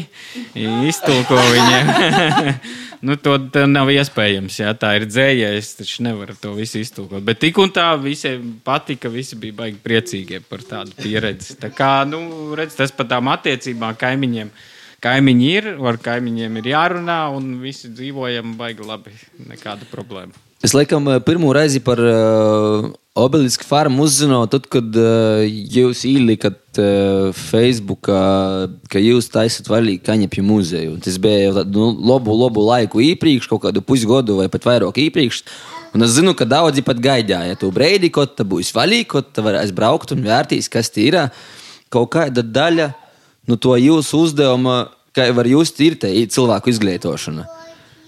iztulko 0.89 1.37
viņiem. 1.37 1.93
nu, 3.07 3.19
to 3.21 3.37
nav 3.69 3.93
iespējams. 3.93 4.63
Jā, 4.63 4.73
tā 4.73 4.95
ir 4.97 5.07
dzēja, 5.11 5.53
es 5.59 5.75
taču 5.77 6.07
nevaru 6.09 6.39
to 6.41 6.55
visu 6.57 6.81
iztulkot. 6.81 7.21
Bet 7.29 7.43
tik 7.45 7.61
un 7.61 7.75
tā 7.77 7.91
visiem 8.01 8.55
patika, 8.65 9.13
visi 9.13 9.37
bija 9.43 9.61
baigi 9.61 9.81
priecīgie 9.85 10.41
par 10.49 10.65
tādu 10.65 10.97
pieredzi. 10.97 11.59
Tā 11.61 11.75
kā, 11.77 11.99
nu, 12.09 12.55
redz, 12.57 12.79
tas 12.81 12.95
par 12.97 13.11
tām 13.13 13.29
attiecībām 13.37 14.01
kaimiņiem. 14.01 14.53
Kaimiņi 15.03 15.47
ir, 15.51 15.69
ar 15.83 15.99
kaimiņiem 15.99 16.61
ir 16.61 16.73
jārunā, 16.77 17.19
un 17.35 17.57
visi 17.63 17.91
dzīvojam 17.91 18.55
baigi 18.59 18.87
labi. 18.87 19.15
Nekāda 19.51 19.89
problēma. 19.91 20.37
Es 20.63 20.77
laikam 20.77 21.09
eh, 21.11 21.19
pirmo 21.27 21.51
reizi 21.51 21.81
par 21.83 21.99
uh, 21.99 22.85
obelisku 23.19 23.67
farmu 23.67 24.05
uzzināju, 24.07 24.47
tad, 24.53 24.69
kad 24.71 24.95
uh, 24.95 25.43
jūs 25.43 26.05
ielikat 26.07 26.79
uh, 26.79 27.33
Facebookā, 27.35 28.21
ka 28.93 29.03
jūs 29.03 29.27
taisat 29.35 29.67
vaļīgi 29.73 30.05
kaņepju 30.07 30.47
muzeju. 30.47 30.95
Tas 31.03 31.19
bija 31.19 31.67
nu, 31.67 31.91
labu, 32.13 32.39
labu 32.45 32.63
laiku 32.69 33.03
iepriekš, 33.03 33.51
kaut 33.51 33.65
kādu 33.67 33.83
pusgadu 33.83 34.39
vai 34.39 34.47
pat 34.53 34.71
vairāk 34.71 35.03
iepriekš. 35.03 35.43
Un 35.99 36.07
es 36.07 36.15
zinu, 36.15 36.31
ka 36.39 36.47
daudzi 36.47 36.87
pat 36.87 37.03
gaidīja 37.03 37.59
to 37.59 37.75
brīdi, 37.75 38.15
kad 38.15 38.39
būs 38.39 38.71
vaļīgi, 38.79 39.11
kad 39.17 39.45
varēs 39.51 39.75
braukt 39.75 40.15
un 40.15 40.23
vērtīs, 40.31 40.71
kas 40.71 40.95
tie 40.95 41.11
ir. 41.11 41.25
Kaut 41.93 42.15
kāda 42.15 42.47
daļa 42.47 42.93
no 43.49 43.59
to 43.61 43.77
jūsu 43.79 44.27
uzdevuma, 44.27 44.77
kā 45.17 45.29
var 45.35 45.49
just, 45.51 45.81
ir 45.85 45.99
tā 46.01 46.11
cilvēku 46.11 46.73
izglītošana. 46.73 47.49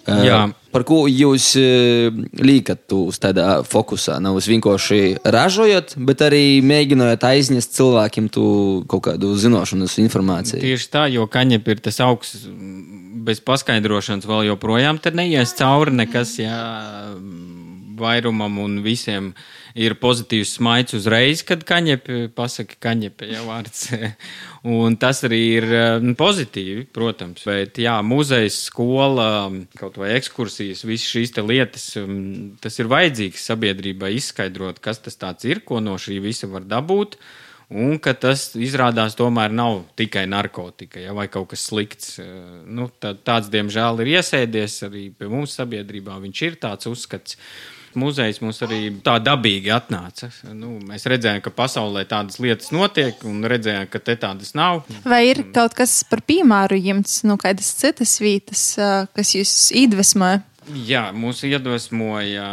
Uh, 0.05 0.21
Jā. 0.21 0.39
Par 0.75 0.83
ko 0.85 1.05
jūs 1.09 1.55
uh, 1.57 2.17
liekat 2.37 2.93
uz 2.93 3.17
tādā 3.23 3.63
fokusā? 3.65 4.19
Nav 4.21 4.37
vienkārši 4.45 5.17
ražojat, 5.25 5.95
bet 5.97 6.21
arī 6.27 6.61
mēģināt 6.67 7.25
aiznest 7.25 7.73
cilvēkiem 7.79 8.29
kaut 8.91 9.05
kādu 9.07 9.33
zināšanas 9.41 9.97
informāciju. 10.03 10.61
Tieši 10.61 10.91
tā, 10.93 11.07
jo 11.15 11.25
kaņepē 11.31 11.77
ir 11.77 11.81
tas 11.87 12.03
augsts, 12.05 12.45
bez 13.25 13.41
paskaidrošanas 13.41 14.29
vēl 14.29 14.51
joprojām 14.51 15.01
te 15.01 15.15
neies 15.15 15.57
cauri 15.57 15.95
nekas. 16.03 16.37
Jā, 16.43 16.61
vairumam 17.97 18.59
un 18.61 18.81
visiem 18.85 19.33
ir 19.75 19.97
pozitīvs 19.99 20.55
smaids 20.59 20.95
uzreiz, 20.95 21.43
kad 21.47 21.65
kaņepi 21.67 22.29
pasaka 22.35 22.79
kaņepi 22.87 23.31
jau 23.33 23.45
vārds. 23.49 23.89
un 24.77 24.97
tas 25.01 25.25
arī 25.27 25.41
ir 25.59 25.69
nu, 26.05 26.15
pozitīvi, 26.19 26.87
protams. 26.95 27.45
Bet 27.49 27.81
jā, 27.83 27.97
muzejs, 28.07 28.61
skola, 28.71 29.29
kaut 29.79 29.99
vai 30.01 30.15
ekskursijas, 30.19 30.85
visas 30.87 31.11
šīs 31.11 31.35
lietas, 31.43 31.89
tas 32.63 32.79
ir 32.79 32.91
vajadzīgs 32.93 33.49
sabiedrībai 33.51 34.15
izskaidrot, 34.21 34.79
kas 34.85 35.03
tas 35.03 35.49
ir, 35.49 35.65
ko 35.67 35.83
no 35.83 35.99
šī 35.99 36.21
visa 36.23 36.51
var 36.51 36.67
dabūt. 36.69 37.19
Un 37.75 37.97
ka 37.99 38.13
tas 38.13 38.51
izrādās 38.61 39.17
tomēr 39.17 39.51
nav 39.51 39.81
tikai 39.99 40.27
narkotika 40.29 41.01
ja, 41.01 41.15
vai 41.17 41.25
kaut 41.33 41.49
kas 41.51 41.65
slikts. 41.71 42.19
Nu, 42.21 42.91
tā, 43.01 43.15
tāds, 43.17 43.49
diemžēl, 43.51 44.03
ir 44.05 44.19
iesēdies 44.19 44.83
arī 44.87 45.07
pie 45.17 45.31
mums 45.33 45.57
sabiedrībā. 45.57 46.21
Viņš 46.23 46.43
ir 46.45 46.59
tāds 46.61 46.91
uzskats. 46.93 47.41
Muzejs 47.99 48.41
mums 48.45 48.61
arī 48.67 48.81
tā 49.05 49.17
dabīgi 49.23 49.73
atnāca. 49.75 50.31
Nu, 50.53 50.77
mēs 50.85 51.07
redzējām, 51.11 51.43
ka 51.45 51.53
pasaulē 51.55 52.05
tādas 52.11 52.41
lietas 52.43 52.73
notiek, 52.75 53.21
un 53.29 53.45
redzējām, 53.51 53.91
ka 53.93 54.01
te 54.03 54.17
tādas 54.21 54.55
nav. 54.59 54.83
Vai 55.07 55.25
ir 55.31 55.45
kaut 55.55 55.77
kas 55.79 56.01
par 56.09 56.25
piemēru 56.27 56.79
jums, 56.81 57.23
no 57.29 57.39
kādas 57.41 57.71
citas 57.79 58.17
vietas, 58.23 58.67
kas 59.15 59.37
jūs 59.37 59.55
iedvesmoja? 59.75 60.43
Jā, 60.65 61.11
mūs 61.13 61.43
iedvesmoja 61.45 62.47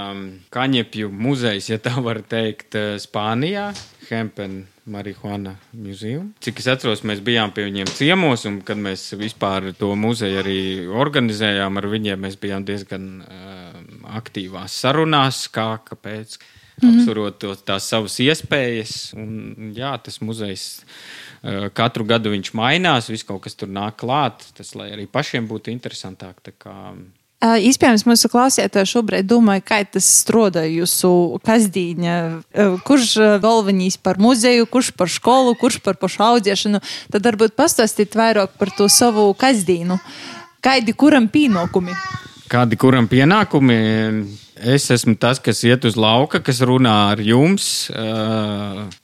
Kaņepju 0.52 1.12
muzejs, 1.16 1.70
ja 1.72 1.80
tā 1.80 1.94
var 2.04 2.20
teikt, 2.28 2.76
Spānijā, 3.00 3.70
Hempen 4.10 4.66
Marihuana 4.92 5.56
muzeju. 5.72 6.26
Cik 6.44 6.60
es 6.60 6.68
atceros, 6.74 7.04
mēs 7.08 7.22
bijām 7.24 7.54
pie 7.56 7.68
viņiem 7.70 7.92
ciemos, 7.96 8.44
un 8.50 8.60
kad 8.66 8.80
mēs 8.82 9.12
vispār 9.20 9.70
to 9.78 9.94
muzeju 9.96 10.42
arī 10.42 10.60
organizējām 10.90 11.80
ar 11.80 11.88
viņiem, 11.92 12.26
mēs 12.26 12.36
bijām 12.42 12.66
diezgan 12.68 13.06
uh, 13.22 13.61
aktīvās 14.18 14.76
sarunās, 14.84 15.46
kā, 15.54 15.80
kāpēc, 15.88 16.38
mm 16.38 16.90
-hmm. 16.90 17.00
apsverot 17.00 17.66
tās 17.66 17.88
savas 17.90 18.20
iespējas. 18.20 19.14
Un, 19.16 19.72
jā, 19.76 19.96
tas 20.04 20.22
muzejs 20.22 20.82
uh, 20.82 21.70
katru 21.74 22.06
gadu 22.06 22.30
viņš 22.30 22.54
mainās, 22.54 23.10
viss 23.10 23.28
kaut 23.28 23.42
kas 23.42 23.56
tur 23.56 23.70
nāk 23.70 23.98
klāt, 24.04 24.46
tas, 24.58 24.76
lai 24.76 24.92
arī 24.92 25.08
pašiem 25.08 25.48
būtu 25.48 25.72
interesantāk. 25.74 26.38
Iespējams, 27.42 28.04
mūsu 28.06 28.30
klausītāji 28.30 28.86
šobrīd 28.86 29.26
domāja, 29.26 29.64
kā 29.66 29.80
tas 29.90 30.06
strādā 30.06 30.62
jūsu 30.70 31.40
kasdīņa. 31.42 32.18
Kurš 32.86 33.16
galvenais 33.42 33.98
par 33.98 34.22
muzeju, 34.22 34.68
kurš 34.70 34.92
par 34.94 35.10
skolu, 35.10 35.56
kurš 35.58 35.80
par 35.82 35.98
pašu 35.98 36.22
audziešanu. 36.22 36.84
Tad 37.10 37.26
varbūt 37.26 37.58
pastāstīt 37.58 38.14
vairāk 38.14 38.54
par 38.62 38.70
to 38.78 38.86
savu 38.86 39.34
kasdīnu. 39.34 39.98
Kādi 40.62 40.94
kuram 40.94 41.26
pienākumi? 41.34 41.98
Kādi 42.52 42.76
kuram 42.76 43.06
pienākumi? 43.08 43.76
Es 44.62 44.90
esmu 44.94 45.16
tas, 45.18 45.40
kas 45.42 45.62
iet 45.66 45.86
uz 45.88 45.96
lauka, 45.98 46.42
kas 46.44 46.60
runā 46.68 46.96
ar 47.14 47.22
jums, 47.24 47.88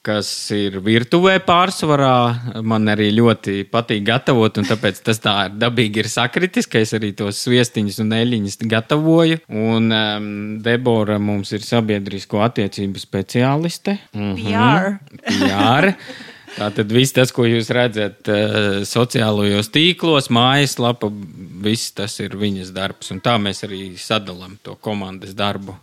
kas 0.05 0.29
ir 0.53 0.77
virtuvē 0.83 1.37
pārsvarā. 1.47 2.59
Man 2.61 2.91
arī 2.91 3.07
ļoti 3.15 3.63
patīk 3.71 4.03
gatavot, 4.09 4.59
un 4.59 4.67
tāpēc 4.67 4.99
tas 5.07 5.23
tā 5.23 5.37
ir 5.47 5.57
dabīgi 5.63 6.03
ir 6.03 6.11
sakritis, 6.11 6.67
ka 6.69 6.83
es 6.83 6.91
arī 6.97 7.13
tos 7.17 7.39
sviestiņus 7.47 8.03
un 8.03 8.13
eļļiņus 8.19 8.61
gatavoju. 8.75 9.41
Un 9.47 9.89
um, 9.95 10.31
Debora 10.63 11.17
mums 11.17 11.55
ir 11.55 11.63
sabiedrisko 11.65 12.43
attiecību 12.45 13.01
speciāliste. 13.01 13.97
-hmm. 14.13 14.35
PR. 14.43 14.99
PR. 15.23 15.93
Tātad 16.57 16.89
viss 16.89 17.13
tas, 17.13 17.29
ko 17.33 17.45
jūs 17.45 17.69
redzat 17.73 18.29
uh, 18.33 18.81
sociālajos 18.87 19.69
tīklos, 19.73 20.31
mājaslapa, 20.33 21.11
viss 21.63 21.93
tas 21.93 22.17
ir 22.23 22.37
viņas 22.39 22.73
darbs. 22.73 23.11
Un 23.13 23.21
tā 23.21 23.37
mēs 23.41 23.61
arī 23.67 23.91
sadalām 24.01 24.57
to 24.65 24.77
komandas 24.81 25.37
darbu. 25.37 25.77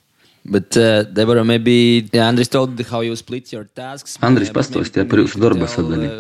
But, 0.47 0.76
uh, 0.76 1.04
Deborah, 1.04 1.43
maybe 1.43 2.07
yeah, 2.12 2.28
Andris 2.28 2.50
told 2.50 2.78
how 2.90 3.00
you 3.00 3.16
split 3.16 3.50
your 3.50 3.64
tasks. 3.64 4.19
Andris 4.21 4.50
pastāstīja 4.52 5.07
par 5.09 5.23
jūsu 5.23 5.40
darba 5.40 5.64
sadali. 5.73 6.11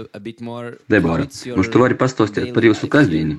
Debora, 0.88 1.26
mums 1.52 1.68
tu 1.68 1.82
vari 1.82 1.98
pastāstīt 2.00 2.54
par 2.56 2.64
jūsu 2.64 2.88
kasdienu. 2.88 3.36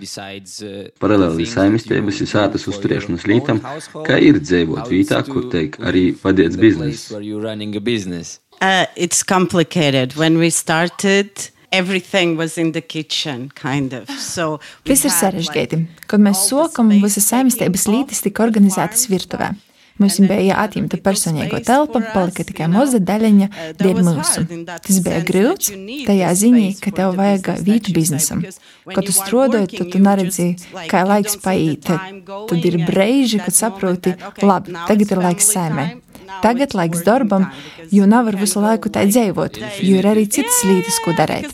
Paralēli 1.01 1.47
saimistības 1.49 2.21
ir 2.21 2.29
sātas 2.29 2.67
uzturēšanas 2.69 3.25
lītam, 3.25 3.63
kā 4.05 4.19
ir 4.21 4.37
dzīvot 4.43 4.85
vītā, 4.93 5.23
kur 5.25 5.49
teik 5.49 5.81
arī 5.81 6.11
vadiets 6.21 6.61
biznesa. 6.61 7.17
Uh, 8.61 8.85
it's 8.95 9.23
complicated. 9.23 10.15
When 10.15 10.37
we 10.37 10.49
started, 10.49 11.29
everything 11.71 12.37
was 12.37 12.57
in 12.57 12.71
the 12.71 12.81
kitchen, 12.81 13.51
kind 13.55 13.93
of. 13.93 14.09
So 14.09 14.59
Viss 14.85 15.05
ir 15.05 15.11
sarežģīti. 15.11 15.81
Kad 16.07 16.23
mēs 16.23 16.47
sokam, 16.49 16.93
visas 17.03 17.27
saimniecības 17.31 17.87
lītis 17.91 18.23
tika 18.25 18.45
organizētas 18.47 19.09
virtuvē. 19.11 19.53
Mums 19.95 20.17
bija 20.19 20.41
jāatņemta 20.43 20.97
personīgo 20.99 21.61
telpa, 21.63 22.01
palika 22.11 22.43
tikai 22.43 22.67
maza 22.67 22.99
daļiņa 22.99 23.45
dēļ 23.79 24.01
mūsu. 24.03 24.41
Tas 24.67 24.97
bija 25.05 25.21
grūts, 25.23 25.71
tajā 26.09 26.31
ziņā, 26.41 26.65
ka 26.83 26.91
tev 26.97 27.15
vajag 27.15 27.53
vītu 27.63 27.93
biznesam. 27.95 28.43
Kad 28.91 29.07
tu 29.07 29.15
strādāji, 29.15 29.77
tad 29.77 29.93
tu 29.93 30.01
neredzi, 30.03 30.49
kā 30.91 31.05
laiks 31.07 31.39
paiet. 31.43 31.87
Tad 31.87 32.67
ir 32.71 32.81
brīži, 32.83 33.39
kad 33.45 33.55
saproti, 33.55 34.17
labi, 34.43 34.75
tagad 34.83 35.15
ir 35.15 35.23
laiks 35.29 35.53
saimē. 35.55 35.87
Tagad 36.43 36.73
laiks 36.77 37.03
darbam, 37.05 37.47
jo 37.93 38.05
nevar 38.09 38.37
visu 38.39 38.61
laiku 38.63 38.89
tā 38.93 39.05
dzīvot, 39.09 39.59
jo 39.85 39.99
ir 39.99 40.07
arī 40.09 40.25
citas 40.31 40.61
lietas, 40.67 40.97
ko 41.03 41.13
darīt. 41.17 41.51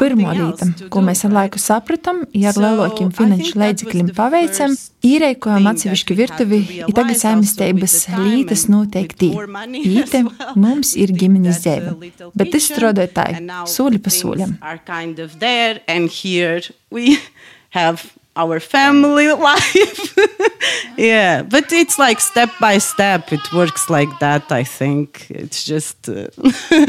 Pirmā 0.00 0.34
lieta, 0.36 0.68
ko 0.92 1.02
mēs 1.04 1.24
ar 1.28 1.34
laiku 1.36 1.60
sapratām, 1.62 2.24
ja 2.36 2.52
ar 2.52 2.60
lielākiem 2.64 3.12
finanšu 3.16 3.60
līdzekļiem 3.62 4.12
paveicam, 4.16 4.76
īrēkojam 5.06 5.70
atsevišķu 5.72 6.18
virtuvi, 6.18 6.60
ir 6.82 6.94
tagad 6.96 7.20
saimniecības 7.22 7.96
lietas 8.24 8.66
noteikti. 8.72 9.32
Īte 9.82 10.24
mums 10.58 10.94
ir 10.98 11.14
ģimenes 11.16 11.62
dzīve, 11.64 11.96
bet 12.36 12.58
es 12.58 12.70
strādāju 12.72 13.12
tā, 13.16 13.26
soli 13.70 14.02
pa 14.02 14.12
solim. 14.14 14.56
our 18.36 18.60
family 18.60 19.32
life. 19.50 20.16
yeah, 20.96 21.42
but 21.42 21.72
it's 21.72 21.98
like 21.98 22.20
step 22.20 22.50
by 22.60 22.78
step. 22.78 23.32
It 23.32 23.52
works 23.52 23.88
like 23.90 24.10
that. 24.20 24.50
I 24.52 24.64
think 24.64 25.26
it's 25.30 25.64
just. 25.64 26.08
Uh, 26.08 26.28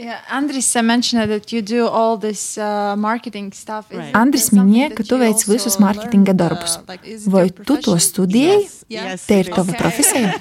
Yeah, 0.00 0.18
Andris 0.30 0.82
mentioned 0.82 1.30
that 1.30 1.52
you 1.52 1.60
do 1.60 1.86
all 1.86 2.16
this 2.16 2.56
uh, 2.56 2.96
marketing 2.96 3.52
stuff. 3.52 3.84
Right. 3.92 4.14
Andris 4.14 4.48
minēja, 4.48 4.94
ka 4.96 5.04
tu 5.04 5.18
veic 5.20 5.44
visus 5.44 5.76
mārketinga 5.76 6.32
darbus. 6.32 6.78
Uh, 6.78 6.86
like, 6.88 7.04
Vai 7.28 7.50
tu 7.50 7.76
to 7.84 7.98
studēji? 8.00 8.62
Yes. 8.64 8.79
Yes. 8.90 9.22
Te 9.28 9.36
ir 9.38 9.48
tava 9.54 9.70
profesija. 9.78 10.32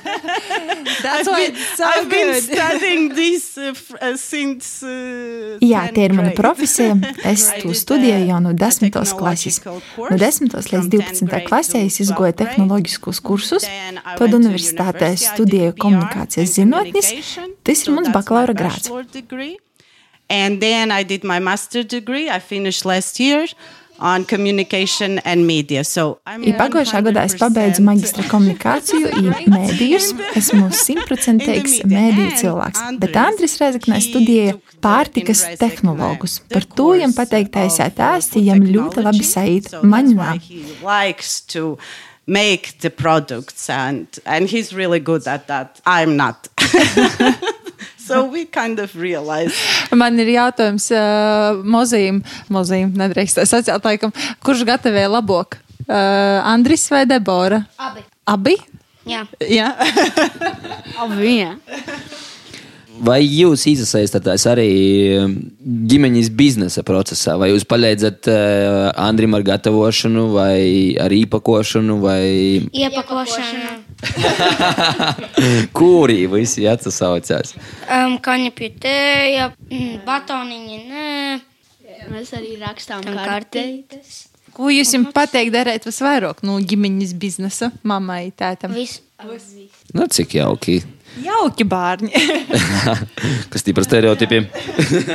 That's 1.04 1.28
why 1.30 1.44
it's 1.46 1.78
so 1.78 1.86
I've 1.86 2.10
been 2.10 2.32
good. 2.34 2.44
studying 2.44 3.04
this 3.20 3.58
uh, 3.62 3.76
uh, 4.02 4.16
since. 4.18 4.82
Uh, 4.82 5.60
Jā, 5.62 5.84
tie 5.94 6.08
ir 6.08 6.16
mana 6.18 6.32
profesija. 6.34 6.96
Es 7.30 7.46
to 7.62 7.76
studēju 7.78 8.26
jau 8.32 8.40
no 8.42 8.56
10. 8.58 8.90
klases. 9.20 9.62
No 9.62 10.18
10. 10.18 10.50
līdz 10.74 10.90
12. 10.90 11.30
klasē 11.46 11.84
es 11.86 12.00
izgoju 12.02 12.34
tehnoloģiskos 12.42 13.22
kursus. 13.22 13.70
Tad 14.18 14.34
universitātē 14.34 15.14
studēju 15.22 15.78
komunikācijas 15.78 16.58
zinātnes. 16.58 17.14
Tas 17.62 17.86
ir 17.86 17.94
mans 17.94 18.10
bakalaura 18.16 18.58
grāds. 18.58 18.90
And 20.30 20.60
then 20.62 20.92
I 20.92 21.04
did 21.04 21.24
my 21.24 21.38
master 21.40 21.84
degree. 21.84 22.30
I 22.30 22.40
finished 22.40 22.86
last 22.86 23.20
year. 23.20 23.46
On 24.00 24.26
communication 24.26 25.20
and 25.20 25.46
media. 25.48 25.84
So 25.84 26.20
I 26.26 26.54
pagājušā 26.58 27.02
gadā 27.08 27.26
es 27.28 27.36
pabeidzu 27.40 27.84
maģistra 27.86 28.26
komunikāciju 28.32 29.12
un 29.20 29.30
mēdījus. 29.54 30.12
Esmu 30.40 30.70
simtprocentīgs 30.76 31.80
mēdīju 31.90 32.36
cilvēks, 32.44 32.84
bet 33.02 33.18
Andris 33.20 33.58
Rezeknē 33.62 34.02
studēja 34.04 34.58
pārtikas 34.84 35.46
tehnologus. 35.62 36.40
Par 36.52 36.68
to 36.76 36.92
viņam 36.96 37.16
pateiktais 37.18 37.80
ēsti, 37.84 38.44
viņam 38.44 38.68
ļoti 38.76 39.08
labi. 39.10 39.26
Man 39.84 40.16
nav. 40.16 41.80
Make 42.30 42.78
the 42.82 42.92
products 42.92 43.72
and 43.72 44.06
and 44.24 44.48
he's 44.48 44.72
really 44.72 45.00
good 45.00 45.28
at 45.28 45.48
that. 45.48 45.82
I'm 45.84 46.16
not. 46.16 46.48
so 48.10 48.26
we 48.34 48.45
kind 48.45 48.80
of 48.82 48.95
realized. 48.98 49.56
Man 49.95 50.19
ir 50.22 50.34
jautājums 50.34 50.89
uh, 50.93 51.60
mozīm, 51.63 52.24
mozīm 52.54 52.93
nedrīkst 53.00 53.41
sacīt, 53.45 53.86
laikam, 53.86 54.13
kurš 54.45 54.65
gatavoja 54.69 55.12
labāk? 55.12 55.60
Uh, 55.89 56.41
Andris 56.45 56.86
vai 56.91 57.06
Debora? 57.10 57.63
Abi. 57.82 58.04
Abi? 58.30 58.58
Jā. 59.10 59.24
Jā. 59.41 59.72
Abi, 61.02 61.38
jā. 61.39 61.54
Vai 63.00 63.20
jūs 63.24 63.64
iesaistāties 63.70 64.44
arī 64.52 64.70
um, 65.20 65.36
ģimenes 65.90 66.30
biznesa 66.36 66.84
procesā, 66.88 67.38
vai 67.40 67.52
jūs 67.54 67.66
palīdzat 67.70 68.30
uh, 68.32 68.38
Andrim 69.00 69.38
ar 69.38 69.46
gatavošanu, 69.48 70.26
vai 70.36 70.60
ar 71.00 71.14
īpakošanu, 71.16 71.96
vai 72.04 72.24
iepakošanu? 72.76 73.76
Kuri 75.80 76.26
visi 76.32 76.68
atsaucās? 76.70 77.56
Um, 77.88 78.18
Kaņepju 78.24 78.72
tēja, 78.84 79.52
batoniņi, 80.08 80.82
nē. 80.92 81.14
Mēs 82.10 82.34
arī 82.36 82.56
rakstām 82.62 83.04
kartītes. 83.06 84.26
Ko 84.56 84.72
jūs 84.74 84.92
jums 84.96 85.14
pateikt 85.16 85.54
darīt 85.56 85.86
visvairāk 85.88 86.42
no 86.48 86.58
ģimenes 86.60 87.14
biznesa, 87.20 87.72
mammai, 87.88 88.32
tētam? 88.36 88.74
Viss. 88.76 89.04
Nu, 89.94 90.06
cik 90.08 90.38
jauki. 90.38 90.80
Jauki 91.20 91.66
bērni. 91.68 92.12
Kas 93.52 93.66
ir 93.68 93.76
par 93.76 93.84
stereotipiem? 93.84 94.46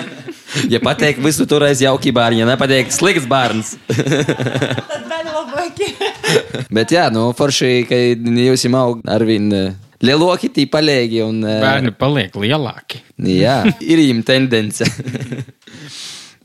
ja 0.72 0.80
pateikt 0.84 1.22
visu 1.24 1.46
toreiz 1.48 1.80
jauki 1.80 2.12
bērni, 2.12 2.42
ja 2.42 2.48
nepateikt 2.48 2.92
slikts 2.92 3.28
bērns. 3.30 3.74
Tad 4.90 5.06
vēl 5.08 5.30
labāk. 5.30 5.80
Bet 6.74 6.92
jā, 6.92 7.06
nu, 7.14 7.30
forši, 7.38 7.72
ka 7.88 7.96
jūs 7.96 8.66
jau 8.66 8.74
aug 8.82 9.00
arvien 9.08 9.48
eh, 9.56 9.72
lielāki, 10.04 10.52
tī 10.52 10.66
palīgi. 10.68 11.22
Un, 11.24 11.40
eh, 11.48 11.62
Bērni 11.64 11.94
paliek 11.96 12.36
lielāki. 12.44 13.00
Jā, 13.24 13.62
ir 13.80 14.02
viņam 14.04 14.24
tendence. 14.28 14.90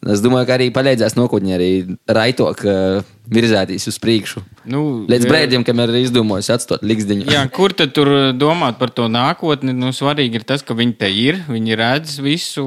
Es 0.07 0.21
domāju, 0.23 0.47
ka 0.47 0.55
arī 0.55 0.69
palīdzēs 0.71 1.17
nākotnē, 1.17 1.57
arī 1.57 1.71
raitok 2.07 2.61
uh, 2.63 3.07
virzēties 3.27 3.89
uz 3.91 3.97
priekšu. 3.99 4.41
Nu, 4.71 4.83
Līdz 5.11 5.27
brīdim, 5.27 5.65
kamēr 5.67 5.91
ir 5.91 6.05
izdomājis 6.05 6.51
atstāt 6.55 6.85
likteņu. 6.87 7.27
Jā, 7.33 7.41
kur 7.51 7.75
tad 7.75 7.91
tur 7.97 8.31
domāt 8.31 8.79
par 8.79 8.93
to 8.95 9.09
nākotni? 9.11 9.75
Nu, 9.75 9.91
svarīgi 9.95 10.39
ir 10.39 10.47
tas, 10.47 10.63
ka 10.63 10.77
viņi 10.77 10.95
te 11.01 11.11
ir. 11.11 11.41
Viņi 11.51 11.77
redz 11.79 12.15
visu, 12.23 12.63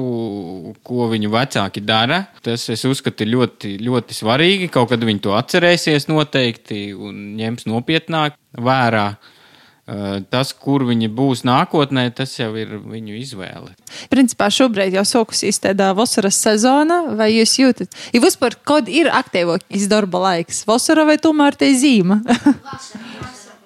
ko 0.85 1.09
viņu 1.09 1.33
vecāki 1.33 1.81
dara. 1.81 2.23
Tas, 2.45 2.67
es 2.69 2.85
uzskatu, 2.85 3.25
ir 3.25 3.33
ļoti, 3.33 3.75
ļoti 3.81 4.19
svarīgi. 4.19 4.69
Kaut 4.73 4.93
kad 4.93 5.01
viņi 5.01 5.25
to 5.25 5.33
atcerēsies 5.39 6.05
noteikti 6.11 6.91
un 6.93 7.33
ņems 7.41 7.65
nopietnāk 7.71 8.37
vērā. 8.61 9.07
Uh, 9.83 10.21
Tas, 10.31 10.53
kur 10.55 10.85
viņi 10.87 11.09
būs 11.11 11.41
nākotnē, 11.43 12.05
tas 12.15 12.37
jau 12.37 12.53
ir 12.55 12.77
viņu 12.79 13.17
izvēle. 13.19 13.73
Principā 14.11 14.47
šobrīd 14.53 14.95
jau 14.95 15.03
sākusies 15.03 15.59
tāda 15.59 15.89
vasaras 15.97 16.39
sezona, 16.39 17.01
vai 17.19 17.33
jūs 17.33 17.57
jūtat? 17.59 17.99
Ja 18.15 18.23
vispār, 18.23 18.55
kad 18.63 18.87
ir 18.87 19.11
aktīvākais 19.11 19.89
darba 19.91 20.23
laiks? 20.29 20.63
Vasara 20.69 21.03
vai 21.09 21.17
tomēr 21.19 21.59
te 21.59 21.67
zīme? 21.75 22.21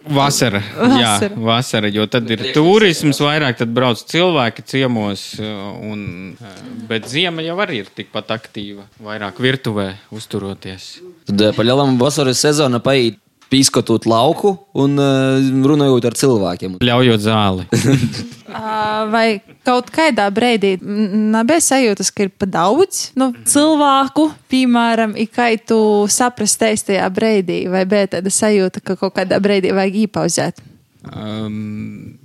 Vasara, 0.08 0.62
jā, 0.96 1.14
Vasara. 1.36 1.90
jo 1.92 2.06
tad 2.08 2.30
ir 2.32 2.42
turisms, 2.56 3.20
vairāk 3.24 3.58
tad 3.60 3.72
brauc 3.76 4.00
cilvēki 4.08 4.64
ciemos, 4.68 5.24
uh, 5.42 5.68
un, 5.84 6.34
uh, 6.40 6.58
bet 6.88 7.10
ziema 7.12 7.44
jau 7.44 7.58
arī 7.64 7.82
ir 7.84 7.92
tikpat 7.92 8.32
aktīva, 8.38 8.88
vairāk 9.04 9.42
virtuvē 9.44 9.90
uzturoties. 10.16 10.90
Tad 11.28 11.44
eh, 11.50 11.56
pa 11.56 11.66
lielam 11.66 11.98
vasaras 12.00 12.40
sezona 12.40 12.80
paiet 12.84 13.20
pīskotot 13.52 14.08
lauku 14.10 14.54
un 14.78 14.98
uh, 15.00 15.38
runājot 15.68 16.08
ar 16.10 16.18
cilvēkiem. 16.20 16.78
Ļaujot 16.84 17.24
zāli. 17.24 17.68
Vai 19.14 19.40
kaut 19.68 19.92
kādā 19.94 20.28
brīdī 20.34 20.78
nebija 20.82 21.62
sajūtas, 21.64 22.10
ka 22.16 22.26
ir 22.26 22.32
pa 22.32 22.48
daudz 22.50 23.12
nu, 23.20 23.30
cilvēku, 23.48 24.30
piemēram, 24.52 25.18
kā 25.34 25.50
tu 25.60 25.80
saprast 26.12 26.64
tajā 26.64 27.06
brīdī, 27.14 27.66
vai 27.72 27.84
bija 27.90 28.14
tāda 28.18 28.32
sajūta, 28.34 28.82
ka 28.82 28.96
kaut 29.00 29.18
kādā 29.20 29.42
brīdī 29.44 29.76
vajag 29.76 30.00
īpauzēt? 30.08 30.64
Um, 31.12 32.18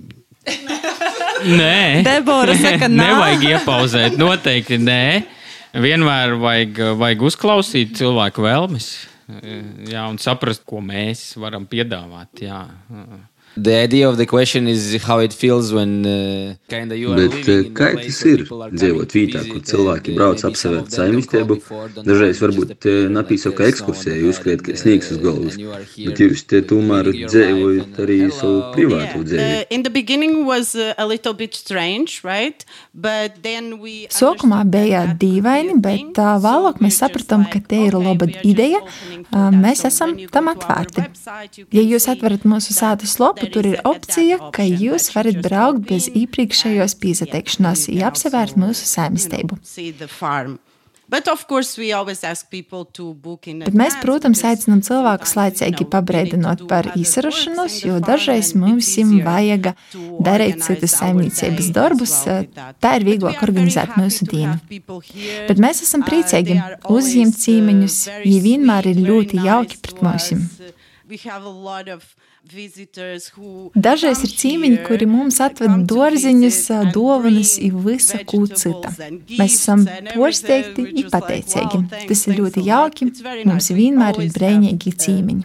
nē, 1.59 2.03
Debora 2.07 2.55
saka, 2.57 2.89
nā. 2.89 3.03
nevajag 3.03 3.47
iepauzēt. 3.53 4.19
Noteikti 4.19 4.79
nē. 4.81 5.05
Vienmēr 5.83 6.35
vajag, 6.37 6.83
vajag 6.99 7.23
uzklausīt 7.29 7.95
cilvēku 7.97 8.43
vēlmes. 8.45 8.91
Jā, 9.87 10.03
un 10.09 10.19
saprast, 10.21 10.65
ko 10.67 10.81
mēs 10.83 11.33
varam 11.39 11.67
piedāvāt. 11.69 12.43
Jā. 12.43 12.63
The 13.55 13.75
idea 13.83 14.09
of 14.09 14.17
the 14.17 14.25
question 14.25 14.67
is 14.67 14.95
how 15.03 15.19
it 15.19 15.31
feels 15.31 15.71
when 15.71 16.05
uh, 16.05 16.55
kinda 16.67 16.97
you 16.97 17.11
are 17.11 17.15
Bet 17.15 17.33
living 17.45 17.65
in 17.67 17.73
kā 17.77 17.89
tas 18.01 18.21
ir 18.25 18.41
dzīvot 18.49 19.13
vietā, 19.13 19.43
kur 19.45 19.59
visit, 19.59 19.67
cilvēki 19.69 20.09
uh, 20.09 20.15
brauc 20.17 20.41
never 20.41 20.87
saimniecību? 20.89 21.57
Dažreiz 22.07 22.39
varbūt 22.41 22.87
napīso 23.13 23.51
ekskursija, 23.53 24.15
someone 24.15 24.25
jūs 24.25 24.39
skriet, 24.41 24.63
ka 24.65 24.73
sniegs 24.81 25.11
uz 25.13 25.19
uh, 25.19 25.25
galvas. 25.27 25.57
Bet 26.07 26.21
jūs 26.23 26.41
te 26.49 26.61
tomēr 26.65 27.11
dzīvojat 27.13 27.99
arī 28.07 28.17
savu 28.33 28.57
privātu 28.73 29.21
dzīvi. 29.21 29.37
the- 29.37 29.67
in 29.69 29.83
the 29.83 29.91
beginning 29.91 30.45
was 30.47 30.73
uh, 30.73 30.93
a 30.97 31.05
little 31.05 31.33
bit 31.33 31.53
strange, 31.53 32.21
right? 32.23 32.65
But 32.93 33.43
then 33.43 33.77
we 33.79 34.07
Sākumā 34.09 34.63
bija 34.65 35.05
dīvaini, 35.13 35.77
bet 35.81 36.17
uh, 36.17 36.39
vēlāk 36.41 36.81
mēs 36.81 36.97
sapratām, 37.05 37.45
ka 37.53 37.61
te 37.61 37.85
ir 37.85 37.93
laba 38.01 38.25
ideja. 38.41 38.81
Uh, 39.29 39.51
mēs 39.53 39.85
esam 39.85 40.17
tam 40.33 40.49
atvērti. 40.49 41.05
Ja 41.71 41.81
jūs 41.85 42.09
atverat 42.09 42.49
mūsu 42.49 42.73
sātas 42.73 43.19
lopu, 43.21 43.42
tur 43.53 43.67
ir 43.71 43.79
opcija, 43.87 44.39
ka 44.55 44.65
jūs 44.67 45.09
varat 45.15 45.39
braukt 45.45 45.87
bez 45.89 46.09
iepriekšējos 46.11 46.97
piesateikšanās, 47.03 47.87
ja 47.93 48.11
apsevērt 48.11 48.59
mūsu 48.59 48.87
saimniecību. 48.89 49.59
But 51.13 51.27
of 51.27 51.47
course, 51.47 51.77
we 51.77 51.91
always 51.93 52.23
ask 52.23 52.49
people 52.49 52.85
to 52.85 53.13
book 53.13 53.45
in 53.47 53.59
Bet 53.61 53.75
mēs, 53.77 53.97
protams, 54.01 54.39
aicinām 54.49 54.79
cilvēkus 54.81 55.35
laicīgi 55.37 55.85
pabrēdinot 55.91 56.63
par 56.69 56.87
in 56.97 57.75
jo 57.83 57.99
dažreiz 58.01 58.53
mums 58.57 58.89
vajag 59.25 59.73
darīt 60.25 60.63
citas 60.65 60.95
saimniecības 60.97 61.69
darbus. 61.75 62.15
Tā 62.81 62.95
ir 62.97 63.05
vieglāk 63.11 63.43
organizēt 63.45 63.93
mūsu 63.99 64.25
dienu. 64.31 64.57
Bet 65.51 65.61
mēs 65.61 65.83
esam 65.85 66.01
Uh, 66.01 66.09
priecīgi 66.09 66.57
uzņemt 66.89 67.37
uh, 67.37 67.41
cīmeņus, 67.45 67.99
ja 68.23 68.41
vienmēr 68.47 68.89
ir 68.95 69.05
ļoti 69.05 69.45
jauki 69.45 69.83
pret 69.85 70.01
mums. 70.01 70.47
We 71.05 71.21
have 71.27 71.45
a 71.45 71.53
lot 71.53 71.93
of 71.93 72.15
Dažreiz 72.43 74.23
ir 74.25 74.31
here, 74.35 74.75
kuri 74.83 75.05
mums 75.07 75.37
atved 75.39 75.85
dārziņus, 75.87 76.57
dāvanas, 76.91 77.53
visu 77.85 78.19
ko 78.27 78.41
and 78.43 78.59
Mēs 79.39 79.55
esam. 79.55 79.85
We're 80.19 80.35
un 80.35 81.07
pateicīgi. 81.13 81.79
Tas 82.09 82.25
ir 82.27 82.41
ļoti 82.41 82.65
jauki. 82.67 83.07
Mums 83.47 83.71
vienmēr 83.71 84.19
ir 84.25 84.35
brīnīgi 84.35 84.91
have, 84.91 85.39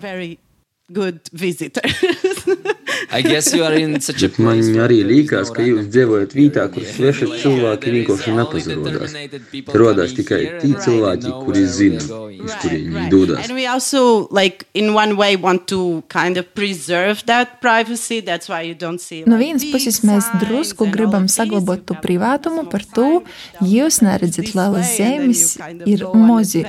cīmeņi. 3.06 3.08
very 3.08 3.12
good 3.12 3.12
visitors. 3.12 3.12
I 3.12 3.22
guess 3.22 3.54
you 3.54 3.64
are 3.64 3.74
in 3.74 4.00
such 4.00 4.22
a 4.22 4.28
Bet 4.28 4.38
man 4.38 4.58
place 4.58 4.82
arī 4.84 4.98
liekas, 5.06 5.50
ka 5.54 5.62
jūs 5.62 5.88
dzīvojat 5.88 6.34
vietā, 6.36 6.68
kur 6.72 6.82
sveši 6.84 7.28
cilvēki 7.42 7.94
vienkārši 7.96 8.30
only 8.32 8.42
nepazarodās. 8.42 9.16
Rodās 9.74 10.14
tikai 10.16 10.40
tie 10.60 10.74
cilvēki, 10.74 11.32
kuri 11.44 11.64
zina, 11.66 12.02
uz 12.02 12.52
Right, 12.52 12.62
kurien 12.62 12.84
viņi 12.88 12.98
right. 12.98 13.10
dodas. 13.10 13.44
And 13.44 13.54
we 13.54 13.66
also, 13.66 14.28
like, 14.30 14.66
in 14.74 14.94
one 14.94 15.16
way, 15.16 15.36
want 15.36 15.66
to 15.68 16.02
kind 16.08 16.36
of 16.36 16.54
preserve 16.54 17.24
that 17.26 17.60
privacy. 17.60 18.20
That's 18.20 18.48
why 18.48 18.62
you 18.62 18.74
don't 18.74 19.00
see. 19.00 19.24
No 19.26 19.36
vienas 19.36 19.64
puses 19.72 20.00
mēs 20.06 20.28
drusku 20.42 20.88
gribam 20.92 21.28
to 21.28 21.94
have 21.94 22.02
privātumu 22.02 22.68
par 22.70 22.84
to, 22.94 23.22
jūs 23.60 24.00
neredzat 24.04 24.54
lielas 24.54 24.94
zemes, 24.96 25.58
ir 25.86 26.04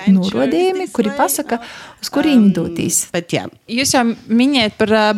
norādījumi, 0.09 0.87
this 0.87 0.93
kuri 0.95 1.13
pasaka, 1.15 1.61
uz 2.01 2.09
kurieni 2.09 2.53
doties. 2.53 3.07
But 3.13 3.31
yeah, 3.33 3.47
Jūs 3.69 3.93
jau 3.93 4.03
minējat 4.27 4.77
par 4.79 4.91
uh, 4.93 5.13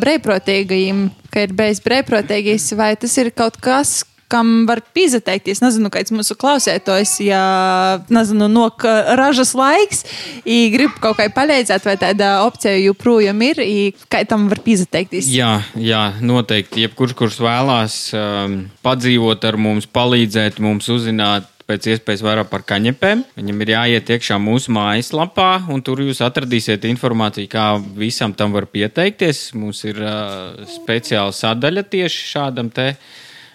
brīvprātīgajiem, 1.01 1.11
ka 1.31 1.45
ir 1.45 1.53
bijis 1.55 1.81
brīvprātīgais, 1.83 2.71
vai 2.77 2.95
tas 2.95 3.17
ir 3.17 3.31
kaut 3.31 3.57
kas, 3.61 4.03
kam 4.31 4.65
var 4.65 4.79
pieteikties. 4.95 5.59
Nezinu, 5.61 5.89
kāds 5.91 6.11
mūsu 6.11 6.37
klausētājs, 6.39 7.17
ja 7.25 7.99
nezinu, 8.09 8.47
nok 8.47 8.85
ražas 9.19 9.53
laiks, 9.53 10.05
i 10.45 10.69
grib 10.71 10.95
kaut 11.03 11.17
kā 11.19 11.27
palīdzēt, 11.35 11.83
vai 11.85 11.97
tāda 11.99 12.45
opcija 12.45 12.77
joprojām 12.79 13.41
ir, 13.43 13.59
kā 14.07 14.23
tam 14.23 14.47
var 14.51 14.61
pieteikties. 14.63 15.27
Jā, 15.31 15.61
jā, 15.75 16.13
noteikti. 16.21 16.85
Jebkurš, 16.85 17.15
kurš 17.19 17.41
vēlās 17.43 17.97
um, 18.15 18.61
padzīvot 18.85 19.43
ar 19.47 19.59
mums, 19.59 19.89
palīdzēt 19.91 20.63
mums 20.63 20.87
uzzināt 20.91 21.49
pēc 21.71 21.87
iespējas 21.93 22.23
vairāk 22.25 22.51
par 22.51 22.65
kaņepēm, 22.67 23.23
viņam 23.39 23.63
ir 23.63 23.73
jāiet 23.75 24.11
iekšā 24.17 24.37
mūsu 24.41 24.73
mājaslapā, 24.75 25.49
un 25.71 25.83
tur 25.85 26.03
jūs 26.03 26.21
atradīsiet 26.25 26.85
informāciju, 26.91 27.49
kā 27.51 27.65
visam 27.97 28.35
tam 28.35 28.53
var 28.57 28.67
pieteikties. 28.71 29.49
Mums 29.55 29.85
ir 29.87 30.03
uh, 30.03 30.61
speciāla 30.67 31.31
sadaļa 31.35 31.87
tieši 31.95 32.29
šādam 32.35 32.71
te. 32.73 32.91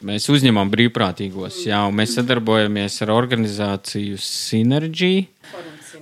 Mēs 0.06 0.28
uzņemam 0.28 0.68
brīvprātīgos, 0.72 1.62
jā, 1.66 1.80
un 1.88 1.96
mēs 1.96 2.18
sadarbojamies 2.18 3.00
ar 3.04 3.14
organizāciju 3.14 4.18
Synergy. 4.20 5.26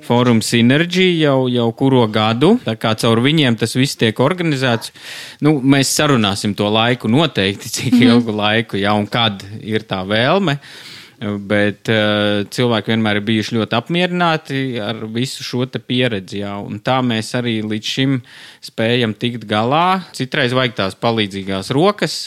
Fórum 0.05 0.43
Synergy 0.45 1.07
jau, 1.23 1.47
jau 1.49 1.69
kuro 1.79 2.03
gadu. 2.13 2.55
Tā 2.65 2.75
kā 2.77 2.93
caur 3.01 3.23
viņiem 3.25 3.57
tas 3.61 3.73
viss 3.79 3.97
tiek 3.97 4.19
organizēts. 4.21 4.93
Nu, 5.47 5.57
mēs 5.63 5.95
sarunāsim 5.97 6.53
to 6.59 6.69
laiku 6.69 7.09
noteikti, 7.09 7.71
cik 7.79 7.97
ilgu 8.03 8.35
laiku, 8.35 8.81
ja 8.83 8.93
un 8.99 9.09
kad 9.09 9.47
ir 9.63 9.87
tā 9.89 10.03
vēlme. 10.05 10.59
Bet 11.23 11.89
uh, 11.93 12.43
cilvēki 12.51 12.91
vienmēr 12.91 13.21
ir 13.21 13.27
bijuši 13.29 13.55
ļoti 13.57 13.77
apmierināti 13.79 14.63
ar 14.83 15.05
visu 15.15 15.45
šo 15.47 15.63
pieredzi. 15.79 16.41
Jā, 16.43 16.57
un 16.59 16.81
tā 16.85 16.99
mēs 17.07 17.31
arī 17.39 17.61
līdz 17.63 17.93
šim 17.97 18.17
spējam 18.65 19.15
tikt 19.15 19.47
galā. 19.49 20.03
Citreiz 20.17 20.57
vajag 20.57 20.75
tās 20.81 20.99
palīdzīgās 20.99 21.71
rokas, 21.75 22.19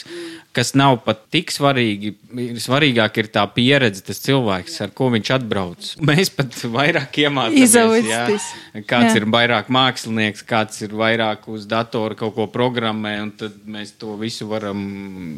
kas 0.58 0.74
nav 0.78 0.98
pat 1.06 1.20
tik 1.32 1.52
svarīgi. 1.54 2.12
Svarīgāk 2.58 3.20
ir 3.22 3.28
tā 3.34 3.44
pieredze, 3.54 4.02
tas 4.08 4.18
cilvēks, 4.24 4.78
ar 4.84 4.92
ko 4.96 5.10
viņš 5.14 5.30
atbrauc. 5.36 5.90
Mēs 6.08 6.32
pat 6.34 6.56
vairāk 6.74 7.20
iemācāmies. 7.22 8.48
Kāds 8.88 9.12
Jā. 9.12 9.20
ir 9.20 9.28
vairāk 9.30 9.70
mākslinieks, 9.74 10.42
kāds 10.48 10.82
ir 10.86 10.96
vairāk 10.98 11.46
uz 11.52 11.68
datora 11.70 12.18
kaut 12.18 12.34
ko 12.36 12.48
programmē, 12.50 13.14
un 13.22 13.32
tad 13.38 13.60
mēs 13.70 13.94
to 14.00 14.16
visu 14.20 14.48
varam 14.50 14.82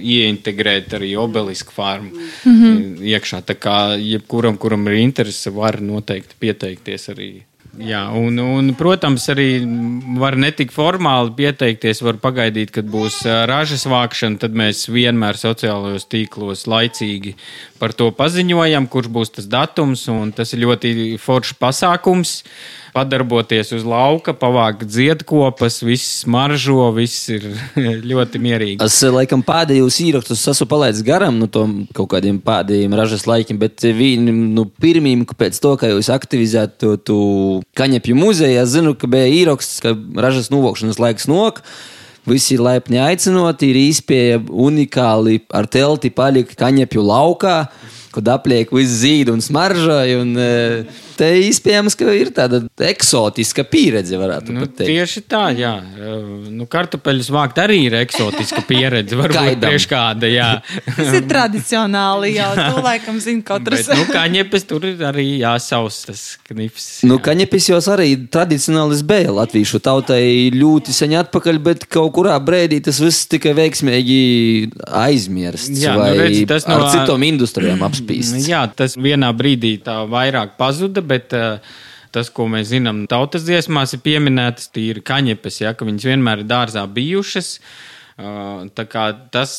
ieintegrēt 0.00 0.96
arī 0.98 1.12
obelisku 1.20 1.74
farmu 1.76 2.10
mm 2.14 2.56
-hmm. 2.56 3.04
iekšā. 3.12 3.42
Tā 3.44 3.58
kā 3.60 3.76
jebkuram, 4.00 4.56
kuram 4.56 4.88
ir 4.88 5.00
interese, 5.04 5.50
var 5.50 5.80
noteikti 5.80 6.34
pieteikties 6.40 7.08
arī 7.12 7.30
Jā, 7.80 8.02
un, 8.12 8.36
un, 8.42 8.72
protams, 8.76 9.24
arī 9.32 9.62
var 10.20 10.36
ne 10.40 10.50
tik 10.52 10.72
formāli 10.74 11.32
pieteikties, 11.38 12.02
var 12.04 12.18
pagaidīt, 12.20 12.72
kad 12.74 12.88
būs 12.90 13.22
ražas 13.48 13.86
vākšana. 13.88 14.40
Tad 14.42 14.56
mēs 14.58 14.84
vienmēr 14.92 15.38
sociālajos 15.40 16.08
tīklos 16.10 16.66
laicīgi 16.68 17.36
par 17.80 17.94
to 17.96 18.10
paziņojam, 18.14 18.86
kurš 18.90 19.08
būs 19.12 19.32
tas 19.38 19.48
datums. 19.50 20.04
Tas 20.36 20.52
ir 20.54 20.62
ļoti 20.66 20.92
foršs 21.20 21.56
pasākums. 21.60 22.40
Padarboties 22.90 23.68
uz 23.76 23.84
lauka, 23.86 24.32
pavākt 24.34 24.88
ziedkopas, 24.90 25.76
viss 25.86 26.24
maržo, 26.26 26.88
viss 26.96 27.28
ir 27.30 27.44
ļoti 28.10 28.40
mierīgi. 28.42 28.80
Es 28.82 28.96
eh, 29.06 29.12
laikam 29.14 29.44
pēdējos 29.46 30.00
īrakstus 30.02 30.42
esmu 30.50 30.66
palaidis 30.72 31.04
garām 31.06 31.38
no 31.38 31.46
nu, 31.46 31.84
kaut 31.94 32.10
kādiem 32.16 32.40
pēdējiem 32.42 32.96
ražas 32.98 33.28
laikiem, 33.30 33.60
bet 33.62 33.86
viņi 33.86 34.34
nu, 34.56 34.66
pirmiem, 34.82 35.22
pēc 35.22 35.62
to, 35.62 35.76
ka 35.78 35.92
jūs 35.92 36.10
aktivizējat 36.10 36.80
to, 36.82 36.96
to 36.98 37.20
kaņepju 37.78 38.18
muzeju, 38.18 38.58
es 38.64 38.74
zinu, 38.74 38.96
ka 38.98 39.06
bija 39.10 39.30
īraksts, 39.38 39.78
ka 39.86 39.94
ražas 40.18 40.50
novokšanas 40.50 40.98
laiks 40.98 41.30
nok. 41.30 41.62
Visi 42.28 42.58
laipni 42.60 42.98
aicinoti, 43.00 43.70
ir 43.72 43.78
īspēja 43.80 44.40
unikāli 44.44 45.38
ar 45.56 45.68
telti 45.70 46.10
palikt 46.12 46.58
kaņepju 46.60 47.04
laukā, 47.06 47.54
kad 48.14 48.32
apliek 48.34 48.72
viss 48.74 49.00
zīd 49.02 49.30
un 49.32 49.42
smaržoja. 49.44 50.20
Un, 50.22 50.34
uh, 50.38 51.06
te 51.20 51.28
iespējams, 51.44 51.96
ka 51.98 52.12
ir 52.16 52.30
tāda 52.34 52.62
eksotiska 52.90 53.64
pieredze, 53.68 54.16
varētu 54.20 54.54
nu, 54.56 54.64
teikt. 54.66 54.88
Tieši 54.88 55.22
tā, 55.28 55.42
jā. 55.56 55.74
Nu, 56.50 56.66
kartupeļus 56.70 57.30
vākt 57.34 57.60
arī 57.60 57.82
ir 57.88 57.96
eksotiska 58.00 58.64
pieredze. 58.68 59.18
Varbūt 59.20 59.60
priekš 59.60 59.86
kāda, 59.90 60.30
jā. 60.30 60.48
Tas 60.96 61.12
ir 61.18 61.26
tradicionāli, 61.30 62.32
jau 62.38 62.50
tu 62.56 62.84
laikam 62.86 63.20
zini 63.22 63.44
katrs. 63.46 63.88
Bet, 63.90 64.00
nu, 64.00 64.06
kaņepes 64.14 64.66
tur 64.70 64.86
ir 64.88 65.04
arī 65.10 65.26
jāsaus 65.42 66.02
tas 66.08 66.24
knips. 66.48 66.88
Jā. 67.02 67.10
Nu, 67.12 67.20
kaņepes 67.22 67.70
jau 67.72 67.80
arī 67.92 68.14
tradicionālis 68.32 69.04
bija 69.06 69.34
latviešu 69.36 69.82
tautai 69.84 70.22
ļoti 70.54 70.94
sen 70.96 71.16
atpakaļ, 71.20 71.60
bet 71.64 71.86
kaut 71.90 72.14
kurā 72.16 72.36
brīdī 72.42 72.80
tas 72.86 73.00
viss 73.02 73.28
tika 73.30 73.52
veiksmīgi 73.56 74.20
aizmirsts. 75.02 75.82
Jā, 75.82 75.96
nu, 75.98 76.08
redz, 76.16 76.42
tas 76.48 76.68
no 76.70 76.80
citām 76.88 77.24
industrijām 77.28 77.84
apspīsts. 78.00 78.48
Jā, 78.48 78.64
tas 78.76 78.96
vienā 78.96 79.30
brīdī 79.36 79.76
tā 79.84 80.00
vairāk 80.10 80.56
pazuda 80.58 81.02
bet 81.04 81.32
uh, 81.36 81.60
tas, 82.14 82.30
ko 82.30 82.48
mēs 82.50 82.70
zinām, 82.72 83.04
tautas 83.10 83.46
dziesmās 83.46 83.94
ir 83.94 84.02
pieminētas 84.04 84.70
tīri 84.74 85.02
kaņepes, 85.04 85.62
ja, 85.62 85.74
ka 85.74 85.86
viņas 85.88 86.08
vienmēr 86.10 86.42
ir 86.42 86.50
dārzā 86.50 86.84
bijušas. 86.90 87.58
Tā 88.20 88.84
kā 88.90 89.04
tas 89.32 89.54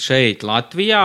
šeit, 0.00 0.44
Latvijā, 0.46 1.02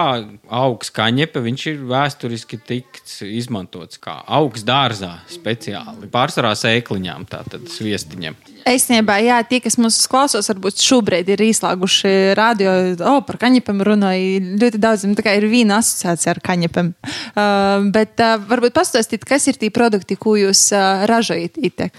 augsts 0.47 0.93
kaņepe, 0.95 1.41
viņš 1.43 1.65
ir 1.71 1.81
vēsturiski 1.89 2.59
tikts 2.63 3.17
izmantots 3.27 3.99
kā 4.03 4.19
augsts 4.23 4.63
dārzā 4.67 5.11
speciāli. 5.31 6.07
Pārsvarā 6.13 6.53
sēkliņām, 6.59 7.27
tātad 7.31 7.67
sviestiņiem. 7.73 8.37
Īstenībā, 8.69 9.17
jā, 9.25 9.41
tie, 9.49 9.59
kas 9.63 9.75
mūs 9.81 9.99
klausās, 10.07 10.47
varbūt 10.53 10.79
šobrīd 10.79 11.33
ir 11.33 11.43
izslēguši 11.49 12.13
radio, 12.39 12.75
oh, 13.03 13.19
par 13.27 13.41
kaņepēm 13.41 13.83
runāja. 13.83 14.39
Ļoti 14.61 14.79
daudz, 14.83 15.07
tā 15.19 15.25
kā 15.25 15.35
ir 15.39 15.49
viena 15.51 15.81
asociācija 15.83 16.37
ar 16.37 16.43
kaņepēm. 16.45 16.93
Uh, 16.93 17.89
bet 17.91 18.23
uh, 18.23 18.37
varbūt 18.47 18.77
pastāstīt, 18.77 19.27
kas 19.27 19.49
ir 19.51 19.59
tie 19.59 19.73
produkti, 19.75 20.15
ko 20.15 20.37
jūs 20.39 20.69
uh, 20.71 21.03
ražojat? 21.09 21.59
Ite? 21.59 21.91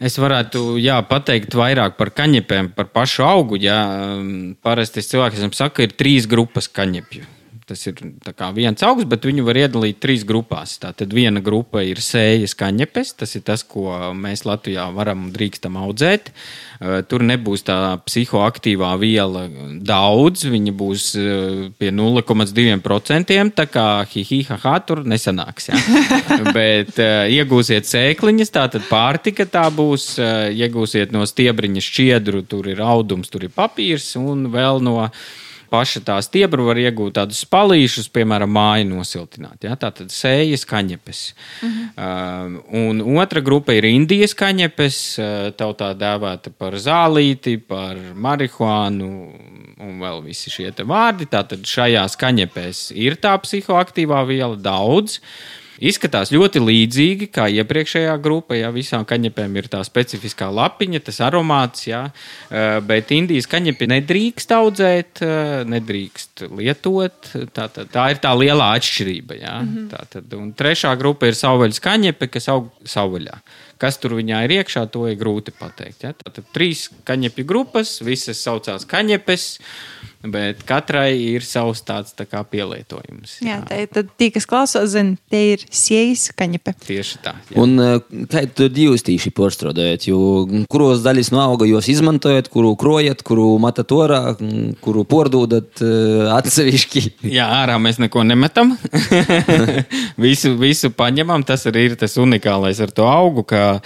Es 0.00 0.16
varētu 0.16 0.78
jā, 0.80 0.96
pateikt 1.04 1.52
vairāk 1.58 1.98
par 1.98 2.08
kaņepēm, 2.16 2.70
par 2.76 2.88
pašu 2.88 3.26
augu. 3.26 3.58
Jā. 3.60 3.80
Parasti 4.64 5.04
cilvēkiem 5.04 5.52
saka, 5.52 5.76
ka 5.76 5.84
ir 5.84 5.92
trīs 5.92 6.28
grupas 6.30 6.70
kaņepju. 6.72 7.39
Tas 7.70 7.84
ir 7.86 8.00
viens 8.56 8.82
augs, 8.82 9.04
bet 9.06 9.22
viņu 9.28 9.44
var 9.46 9.60
iedalīt 9.60 10.00
trīs 10.02 10.24
grupās. 10.26 10.72
Tātad 10.82 11.12
viena 11.14 11.38
grupa 11.38 11.84
ir 11.86 12.00
sējas 12.02 12.56
kaņepes, 12.58 13.12
tas 13.20 13.36
ir 13.38 13.44
tas, 13.46 13.62
ko 13.62 13.92
mēs 14.18 14.42
Latvijā 14.42 14.88
varam 14.90 15.28
un 15.28 15.28
drīkstam 15.30 15.76
audzēt. 15.78 16.32
Tur 16.80 17.22
nebūs 17.28 17.62
tā 17.68 17.76
psihoaktīvā 18.08 18.88
viela 18.98 19.44
daudz, 19.86 20.48
viņa 20.50 20.74
būs 20.80 21.04
pie 21.78 21.92
0,2%. 21.94 23.36
Tā 23.60 23.66
kā 23.70 23.84
hihihaha 24.10 24.72
tur 24.88 25.04
nesanāks. 25.06 25.70
Bet 26.56 26.98
iegūsiet 26.98 27.86
sēkliņas, 27.86 28.50
tātad 28.56 28.88
pārtika 28.90 29.46
tā 29.46 29.68
būs. 29.70 30.16
Iegūsiet 30.58 31.14
no 31.14 31.22
stiebriņa 31.28 31.84
šķiedru, 31.86 32.42
tur 32.50 32.66
ir 32.74 32.82
audums, 32.82 33.30
tur 33.30 33.46
ir 33.46 33.54
papīrs 33.54 34.16
un 34.18 34.48
vēl 34.50 34.82
no 34.82 35.04
paša 35.70 36.02
tā 36.06 36.16
stiebra 36.24 36.64
var 36.66 36.80
iegūt 36.80 37.16
tādus 37.18 37.42
spalīšus, 37.46 38.10
piemēram, 38.14 38.50
māju 38.54 38.88
nosiltināt. 38.90 39.62
Ja? 39.66 39.76
Tā 39.80 39.92
tad 39.96 40.12
sējas 40.14 40.66
kaņepes. 40.68 41.20
Uh 41.62 41.68
-huh. 41.68 42.56
uh, 42.58 43.04
un 43.04 43.18
otra 43.18 43.40
grupa 43.40 43.72
ir 43.72 43.84
Indijas 43.84 44.34
kaņepes, 44.34 44.98
uh, 45.18 45.52
tautā 45.56 45.94
dēvēta 45.94 46.52
par 46.58 46.74
zālīti, 46.74 47.56
par 47.58 47.96
marihuānu 48.14 49.10
un 49.80 50.00
vēl 50.00 50.22
visi 50.24 50.50
šie 50.50 50.72
vārdi. 50.84 51.26
Tātad 51.26 51.64
šajās 51.64 52.16
kaņepēs 52.16 52.92
ir 52.94 53.16
tā 53.16 53.38
psihoaktīvā 53.38 54.26
viela 54.26 54.56
daudz. 54.56 55.18
Uh, 55.20 55.59
Izskatās 55.80 56.28
ļoti 56.34 56.60
līdzīgi 56.60 57.30
kā 57.32 57.46
iepriekšējā 57.60 58.12
grupa. 58.20 58.56
Jā, 58.58 58.68
visām 58.74 59.06
kaņepēm 59.08 59.54
ir 59.56 59.68
tā 59.72 59.80
specifiskā 59.86 60.50
lapiņa, 60.52 61.00
tas 61.06 61.20
aromāts, 61.24 61.86
jā, 61.88 62.02
eh, 62.50 62.80
bet 62.84 63.12
Indijas 63.16 63.48
kaņepi 63.48 63.88
nedrīkst 63.88 64.52
audzēt, 64.52 65.22
eh, 65.24 65.64
nedrīkst 65.64 66.44
lietot. 66.52 67.32
Tā, 67.56 67.68
tā, 67.72 67.86
tā 67.88 68.10
ir 68.10 68.20
tā 68.20 68.34
lielā 68.36 68.76
atšķirība. 68.76 69.40
Jā. 69.40 69.56
Mm 69.62 69.68
-hmm. 69.68 69.88
tā, 69.88 70.04
tad, 70.10 70.34
un 70.34 70.52
trešā 70.52 70.96
grupa 70.98 71.26
ir 71.26 71.34
savvaļas 71.34 71.80
kaņepe, 71.80 72.28
kas 72.28 72.48
aug 72.48 72.70
savvaļā. 72.84 73.40
Kas 73.78 73.96
tur 73.96 74.10
viņā 74.10 74.44
ir 74.44 74.50
iekšā, 74.60 74.90
to 74.92 75.08
ir 75.08 75.16
grūti 75.16 75.52
pateikt. 75.56 76.02
Ja? 76.02 76.12
Tātad 76.12 76.44
trīs 76.52 76.90
kaņepju 77.04 77.44
grupas, 77.46 78.00
visas 78.04 78.36
saucās 78.36 78.84
kaņepes. 78.84 79.58
Bet 80.20 80.66
katrai 80.68 81.14
ir 81.16 81.44
savs 81.48 81.80
tāds 81.80 82.12
tā 82.12 82.26
kā 82.28 82.42
pielietojums. 82.44 83.38
Jā, 83.40 83.54
jā 83.54 83.60
tā 83.64 83.78
ir 83.80 83.88
tad 83.88 84.10
tie, 84.20 84.28
kas 84.34 84.44
klausās, 84.48 84.90
zina, 84.92 85.16
tie 85.32 85.54
ir 85.54 85.64
siejas 85.72 86.26
kaņepe. 86.36 86.74
Tieši 86.84 87.20
tā. 87.24 87.32
Jā. 87.48 87.56
Un 87.62 87.80
eh, 87.80 88.26
kā 88.28 88.42
tad 88.44 88.76
jūs 88.76 89.06
tīši 89.06 89.32
porstrādājat? 89.32 90.04
Kuros 90.68 91.00
daļas 91.06 91.32
no 91.32 91.40
auga 91.40 91.68
jūs 91.68 91.88
izmantojat, 91.94 92.50
kuru 92.52 92.74
krojat, 92.80 93.24
kuru 93.24 93.54
matat 93.64 93.96
orā, 93.96 94.20
kuru 94.84 95.06
pordodat 95.08 95.80
eh, 95.80 96.28
atsevišķi? 96.36 97.04
jā, 97.38 97.48
ārā 97.62 97.80
mēs 97.80 98.02
neko 98.04 98.26
nemetam. 98.28 98.76
visu, 100.26 100.52
visu 100.60 100.92
paņemam. 100.92 101.48
Tas 101.48 101.64
arī 101.70 101.88
ir 101.88 101.96
tas 102.00 102.20
unikālais 102.20 102.84
ar 102.84 102.92
to 102.92 103.08
augu, 103.08 103.48
ka 103.48 103.78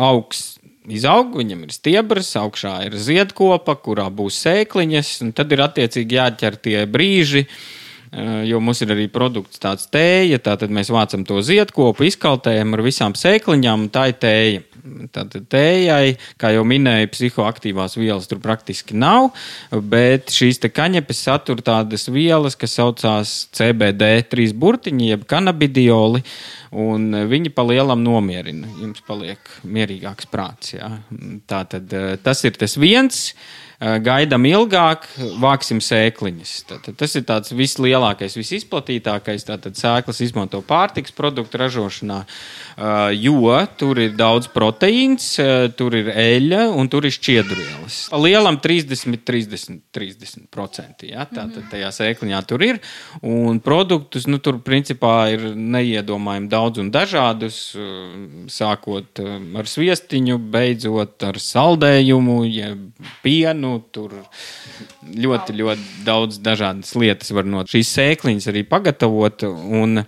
augs 0.00 0.57
izaug, 0.94 1.34
viņam 1.38 1.66
ir 1.66 1.74
stiebrs, 1.74 2.30
augšā 2.40 2.74
ir 2.86 2.96
ziedkopa, 3.00 3.76
kurā 3.82 4.08
būs 4.14 4.38
sēkliņas, 4.44 5.12
un 5.24 5.34
tad 5.36 5.52
ir 5.54 5.64
attiecīgi 5.66 6.18
jāķer 6.20 6.62
tie 6.64 6.78
brīži. 6.90 7.46
Eh, 8.08 8.48
jo 8.48 8.60
mums 8.64 8.80
ir 8.80 8.94
arī 8.94 9.04
produkts 9.12 9.60
tāds 9.60 9.84
tēja, 9.92 10.38
tātad 10.40 10.72
mēs 10.72 10.88
vācam 10.88 11.26
to 11.28 11.42
ziedkopu, 11.44 12.06
izkaltējam 12.08 12.72
ar 12.72 12.82
visām 12.86 13.16
sēkliņām, 13.18 13.84
un 13.84 13.92
tā 13.92 14.08
ir 14.12 14.18
tēja. 14.22 14.64
Tātad 15.12 15.44
tējai, 15.52 16.14
kā 16.40 16.54
jau 16.54 16.62
minēju, 16.64 17.10
psihoaktīvās 17.12 17.98
vielas 17.98 18.28
tur 18.30 18.38
praktiski 18.40 18.96
nav, 18.96 19.34
bet 19.68 20.32
šīs 20.32 20.62
kaņepes 20.72 21.20
satur 21.26 21.60
tādas 21.60 22.08
vielas, 22.08 22.56
kas 22.56 22.78
saucās 22.78 23.34
CBD, 23.52 24.22
trīs 24.30 24.54
burtiņi, 24.56 25.10
jeb 25.12 25.26
kanabidioli, 25.28 26.22
un 26.72 27.12
viņi 27.30 27.52
pa 27.54 27.64
lielam 27.68 28.02
nomierina. 28.04 28.68
Jums 28.80 29.04
paliek 29.06 29.52
mierīgāks 29.64 30.28
prāts. 30.32 30.74
Jā. 30.76 30.90
Tātad 31.48 31.94
eh, 31.96 32.10
tas 32.22 32.44
ir 32.44 32.58
tas 32.60 32.76
viens. 32.80 33.22
Eh, 33.32 33.67
gaidām 33.78 34.42
ilgāk, 34.48 35.04
vāksim 35.38 35.78
sēkliņas. 35.84 36.52
Tātad, 36.66 36.96
tas 36.98 37.12
ir 37.14 37.22
tāds 37.28 37.52
vislielākais, 37.54 38.34
visizplatītākais. 38.34 39.46
Tātad 39.46 39.78
sēklas 39.78 40.18
izmanto 40.24 40.58
pārtiks 40.66 41.14
produktu 41.14 41.60
ražošanā, 41.62 42.24
eh, 42.26 43.14
jo 43.14 43.54
tur 43.78 43.98
ir 43.98 44.16
daudz 44.18 44.48
proteīns, 44.50 45.38
eh, 45.38 45.68
tur 45.68 45.94
ir 45.94 46.10
eļļa 46.10 46.74
un 46.74 46.88
tur 46.88 47.06
ir 47.06 47.14
šķiedrvielas. 47.14 48.10
Lielam 48.18 48.58
30, 48.60 49.22
30, 49.24 49.80
30%. 49.92 51.06
Ja? 51.06 51.24
Tātad 51.24 51.70
tajā 51.70 51.92
sēkliņā 51.94 52.46
tur 52.46 52.62
ir. 52.62 52.80
Un 53.22 53.60
produktus 53.60 54.26
nu, 54.26 54.38
tur 54.38 54.58
principā 54.58 55.32
ir 55.32 55.54
neiedomājami 55.54 56.48
daudz 56.48 56.78
un 56.78 56.90
dažādus, 56.90 57.76
sākot 58.48 59.22
ar 59.22 59.64
sviestiņu, 59.64 60.50
beidzot 60.50 61.22
ar 61.22 61.34
saldējumu, 61.34 62.38
pienu 63.22 63.67
nu, 63.68 63.78
tur 63.92 64.16
ļoti, 65.04 65.54
ļoti 65.60 66.02
daudz 66.06 66.40
dažādas 66.44 66.94
lietas 66.98 67.32
var 67.36 67.48
no 67.48 67.64
šīs 67.68 67.92
sēkliņas 67.98 68.50
arī 68.52 68.64
pagatavot. 68.68 69.44
Un 69.78 70.02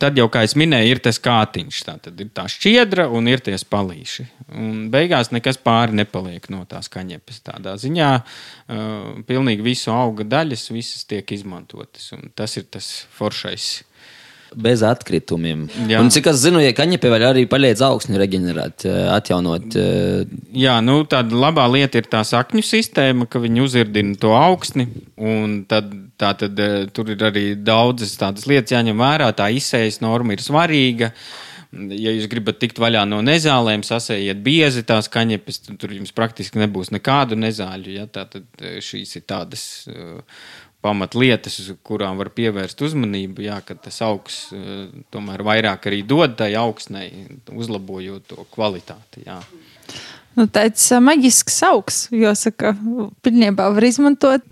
tad 0.00 0.16
jau, 0.18 0.28
kā 0.32 0.44
jau 0.46 0.60
minēju, 0.62 0.94
ir 0.94 1.02
tas 1.04 1.20
kātiņš. 1.22 1.82
Tā 1.88 1.96
tad 2.06 2.22
ir 2.22 2.30
tā 2.36 2.46
šķiedra 2.50 3.08
un 3.12 3.28
ir 3.30 3.42
tie 3.44 3.56
spalīši. 3.60 4.26
Un 4.56 4.86
beigās 4.92 5.32
nekas 5.34 5.60
pāri 5.60 5.98
nepaliek 6.00 6.48
no 6.52 6.62
tās 6.70 6.88
kaņepes. 6.92 7.42
Tādā 7.50 7.76
ziņā 7.80 8.10
uh, 8.16 9.20
pilnīgi 9.28 9.66
visu 9.66 9.92
auga 9.94 10.26
daļas 10.38 10.70
visas 10.72 11.04
tiek 11.10 11.36
izmantotas. 11.36 12.10
Un 12.16 12.32
tas 12.36 12.56
ir 12.60 12.68
tas 12.72 12.90
foršais 13.18 13.72
bez 14.56 14.82
atkritumiem. 14.82 15.66
Jā. 15.88 16.00
Un 16.02 16.10
cik 16.10 16.26
es 16.32 16.40
zinu, 16.42 16.60
ja 16.62 16.72
kaņepē 16.76 17.10
vēl 17.12 17.24
arī 17.28 17.44
palīdz 17.50 17.82
augsni 17.86 18.18
reģenerēt, 18.20 18.84
eh, 18.86 19.08
atjaunot. 19.14 19.76
eh, 19.76 20.24
Jā, 20.54 20.80
nu 20.82 21.04
tāda 21.04 21.30
labā 21.30 21.66
lieta 21.70 21.98
ir 21.98 22.08
tā 22.10 22.24
sakņu 22.26 22.62
sistēma, 22.66 23.28
ka 23.30 23.38
viņi 23.38 23.62
uzirdina 23.62 24.18
to 24.18 24.34
augsni. 24.34 24.88
Un 25.16 25.64
tad, 25.68 25.92
tā 26.18 26.32
tad 26.36 26.58
eh, 26.58 26.86
tur 26.92 27.10
ir 27.10 27.16
arī 27.18 27.54
daudzas 27.62 28.16
tādas 28.16 28.46
lietas 28.46 28.72
jāņem 28.74 28.96
vērā. 28.98 29.32
Tā 29.32 29.50
izsējas 29.54 30.00
norma 30.00 30.32
ir 30.32 30.38
svarīga. 30.38 31.12
Ja 31.70 32.10
jūs 32.10 32.26
gribat 32.30 32.58
tikt 32.58 32.80
vaļā 32.82 33.04
no 33.06 33.20
nezālēm, 33.22 33.84
sasējiet 33.86 34.40
biezi 34.42 34.82
tās 34.86 35.06
kaņepes, 35.12 35.60
tad 35.68 35.78
tur 35.78 35.94
jums 35.94 36.10
praktiski 36.16 36.58
nebūs 36.58 36.90
nekādu 36.90 37.38
nezāļu. 37.38 37.92
Ja? 37.94 38.08
Tātad 38.10 38.48
eh, 38.58 38.80
šīs 38.82 39.14
ir 39.20 39.24
tādas 39.30 39.64
uh, 39.86 40.18
pamatlietas, 40.82 41.60
uz 41.62 41.70
kurām 41.86 42.18
var 42.18 42.32
pievērst 42.34 42.82
uzmanību. 42.88 43.46
Jā, 43.46 43.60
ka 43.62 43.78
tas 43.78 44.00
augsts 44.02 44.50
uh, 44.56 44.88
tomēr 45.14 45.46
vairāk 45.46 45.86
arī 45.92 46.02
dod 46.02 46.34
tai 46.40 46.56
augsnei, 46.58 47.12
uzlabojot 47.54 48.26
to 48.32 48.48
kvalitāti. 48.50 49.28
Jā. 49.28 49.38
Nu, 50.38 50.44
tāds 50.46 50.84
maģisks 51.02 51.56
augs, 51.66 51.96
jāsaka, 52.14 52.70
pilnībā 53.26 53.66
var 53.74 53.86
izmantot. 53.86 54.44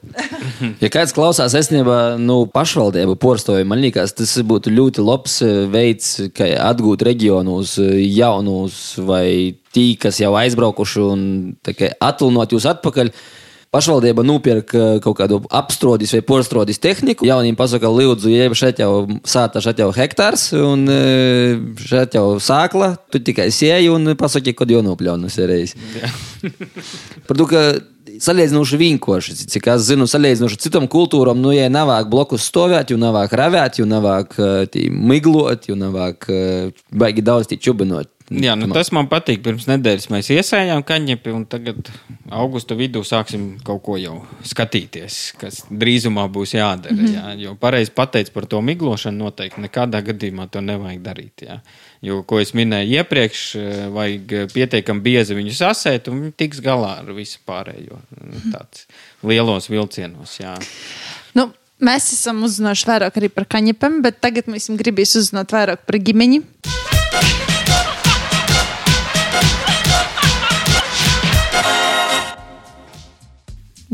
Ja 0.82 0.90
kāds 0.90 1.14
klausās, 1.14 1.54
esnībā 1.54 2.16
nu, 2.18 2.40
pašvaldību 2.50 3.14
porstoju, 3.22 3.66
man 3.68 3.78
liekas, 3.84 4.16
tas 4.18 4.32
būtu 4.42 4.72
ļoti 4.74 5.04
labs 5.06 5.38
veids, 5.70 6.10
kā 6.34 6.50
atgūt 6.66 7.04
reģionus 7.06 7.76
jaunus 7.78 8.80
vai 8.98 9.54
tī, 9.74 9.92
kas 10.02 10.18
jau 10.18 10.34
aizbraukuši 10.40 11.04
un 11.06 11.22
atvilnot 12.02 12.56
jūs 12.56 12.66
atpakaļ. 12.74 13.12
Pašvaldība 13.68 14.24
nopirka 14.24 14.94
kaut 15.04 15.18
kādu 15.18 15.42
apstrādājis 15.52 16.14
vai 16.16 16.22
porstrādājis 16.30 16.80
tehniku. 16.80 17.26
Jauniem 17.28 17.56
pasaka, 17.58 17.90
lūdzu, 17.92 18.30
jeb 18.32 18.56
šeit 18.56 18.80
jau 18.80 19.04
sāta, 19.28 19.60
šeit 19.60 19.82
jau 19.82 19.90
hektārs, 19.92 20.46
un 20.56 20.86
eh, 20.88 21.60
šeit 21.84 22.16
jau 22.16 22.38
sākla. 22.40 22.94
Tu 23.12 23.20
tikai 23.26 23.50
sēji 23.52 23.92
un 23.92 24.14
pasaki, 24.16 24.56
kad 24.56 24.72
jau 24.72 24.80
nopļaunas 24.86 25.36
reiz. 25.50 25.76
Par 27.28 27.36
to, 27.36 27.44
ka 27.50 27.66
salīdzinoši 28.24 28.80
vienkārši, 28.80 29.36
cik 29.52 29.68
es 29.74 29.86
zinu, 29.90 30.08
salīdzinoši 30.08 30.60
citam 30.64 30.88
kultūram, 30.90 31.36
nu, 31.42 31.52
ja 31.52 31.68
nevāk 31.72 32.08
blokus 32.10 32.46
stāvēt, 32.48 32.92
jau 32.92 33.00
nevāk 33.00 33.34
ravēt, 33.36 33.82
jau 33.82 33.88
nevāk 33.88 34.36
uh, 34.40 34.78
miglot, 34.88 35.68
jau 35.68 35.76
nevāk 35.78 36.30
uh, 36.32 36.86
baigi 36.88 37.24
daudz 37.24 37.52
čubinot. 37.60 38.08
Jā, 38.28 38.52
nu, 38.60 38.68
tas 38.76 38.90
man 38.92 39.06
patīk. 39.08 39.40
Pirms 39.44 39.64
nedēļas 39.70 40.08
mēs 40.12 40.28
iesējām 40.34 40.82
kaņepī, 40.86 41.32
un 41.32 41.46
tagad 41.48 41.88
augusta 42.34 42.76
vidū 42.76 43.00
sāksim 43.06 43.54
kaut 43.64 43.80
ko 43.86 43.96
jau 43.96 44.18
skatīties, 44.44 45.16
kas 45.40 45.62
drīzumā 45.70 46.26
būs 46.32 46.52
jādara. 46.58 46.92
Mm 46.92 47.04
-hmm. 47.06 47.14
jā, 47.14 47.34
jo 47.46 47.54
pareizi 47.60 47.94
pateicis 47.96 48.34
par 48.34 48.46
to 48.46 48.60
miglošanu, 48.60 49.24
noteikti 49.24 49.64
nekādā 49.64 50.02
gadījumā 50.10 50.48
to 50.52 50.60
nevajag 50.60 51.00
darīt. 51.02 51.46
Jā. 51.48 51.60
Jo, 52.04 52.22
ko 52.22 52.40
es 52.40 52.52
minēju 52.54 53.00
iepriekš, 53.00 53.44
vajag 53.92 54.52
pietiekami 54.52 55.00
biezi 55.00 55.34
viņu 55.34 55.54
sasēt, 55.56 56.08
un 56.08 56.20
viņi 56.20 56.36
tiks 56.36 56.60
galā 56.60 56.98
ar 56.98 57.12
visu 57.12 57.40
pārējo. 57.46 57.98
Tāds 58.52 58.86
lielos 59.22 59.70
vilcienos. 59.70 60.36
Jā. 60.40 60.54
Nu, 61.34 61.48
mēs 61.80 62.12
esam 62.12 62.42
uzzinājuši 62.42 62.86
vairāk 62.92 63.16
arī 63.16 63.32
par 63.32 63.48
kaņepēm, 63.56 64.02
bet 64.02 64.20
tagad 64.20 64.46
mums 64.46 64.68
gribīs 64.68 65.16
uzzināt 65.16 65.52
vairāk 65.52 65.86
par 65.86 65.96
ģimeni. 65.96 66.44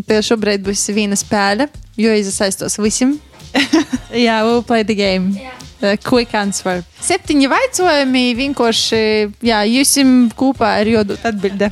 Tev 0.02 0.24
šobrīd 0.26 0.64
būs 0.66 0.88
viena 0.90 1.14
spēle, 1.14 1.68
jo 1.94 2.10
iesaistos 2.10 2.80
visiem. 2.82 3.14
Jā, 4.26 4.40
we'll 4.42 4.64
play 4.66 4.82
the 4.82 4.96
game. 4.98 5.36
Uh, 5.78 5.94
quick 6.02 6.34
answer. 6.34 6.82
Septiņi 7.02 7.46
jautājumi 7.46 8.22
vienkārši, 8.38 9.00
jā, 9.44 9.58
jūs 9.68 9.94
kopā 10.38 10.78
ar 10.80 10.88
jodu 10.88 11.18
atbildē. 11.26 11.68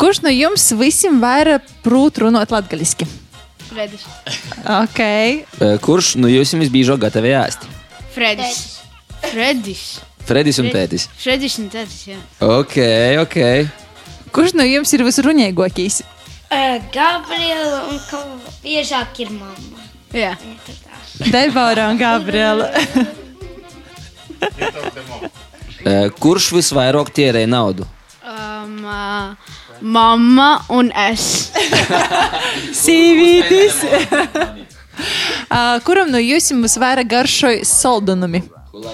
Kurš 0.00 0.22
no 0.24 0.32
jums 0.32 0.64
visiem 0.78 1.20
vairāk 1.22 1.64
prūt 1.84 2.20
runāt 2.24 2.52
latgaliski? 2.54 3.06
Fredis. 3.68 4.04
Ok. 4.64 5.00
Eh, 5.00 5.78
Kurš 5.84 6.16
no 6.22 6.30
jums 6.30 6.54
visbiežāk 6.56 7.00
gatavi 7.02 7.34
ēst? 7.36 7.66
Fredis. 8.14 8.60
Fredis. 9.28 9.82
Fredis 10.28 10.60
un 10.62 10.70
Pētis. 10.72 11.08
Fredis 11.20 11.58
un 11.60 11.68
Tētis, 11.72 12.00
jā. 12.10 12.18
Ok, 12.44 12.78
ok. 13.24 13.38
Kurš 14.34 14.56
no 14.58 14.66
jums 14.68 14.92
ir 14.96 15.04
visrunīgākais? 15.06 16.02
Uh, 16.48 16.80
Gabriela 16.92 17.82
un 17.90 17.98
ka 18.08 18.22
biežāk 18.64 19.18
ir 19.20 19.28
mamma. 19.34 19.82
Jā. 20.16 20.32
Debora 21.28 21.90
un 21.92 21.98
Gabriela. 22.00 22.70
Eh, 25.88 26.08
Kurš 26.18 26.48
visvairāk 26.52 27.08
tērē 27.14 27.44
naudu? 27.48 27.84
Um, 28.26 28.82
uh, 28.82 29.38
mamma 29.80 30.48
un 30.74 30.90
es. 30.90 31.52
Sīvītis. 32.82 33.78
uh, 33.86 35.78
kuram 35.86 36.10
no 36.10 36.18
jums 36.18 36.50
visvairāk 36.66 37.06
garšoja 37.14 37.62
saldunumi? 37.66 38.42
Oh, 38.74 38.90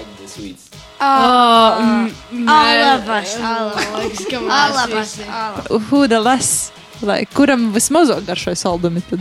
Alabas, 2.47 3.33
Alabas. 3.41 4.21
alabas, 4.47 5.19
alabas. 5.25 5.89
Who 5.89 6.07
the 6.07 6.21
less? 6.21 6.71
Lai, 7.03 7.25
kuram 7.35 7.71
vismazāk 7.75 8.23
garšoja 8.27 8.55
saldumi? 8.59 9.01
Tad? 9.09 9.19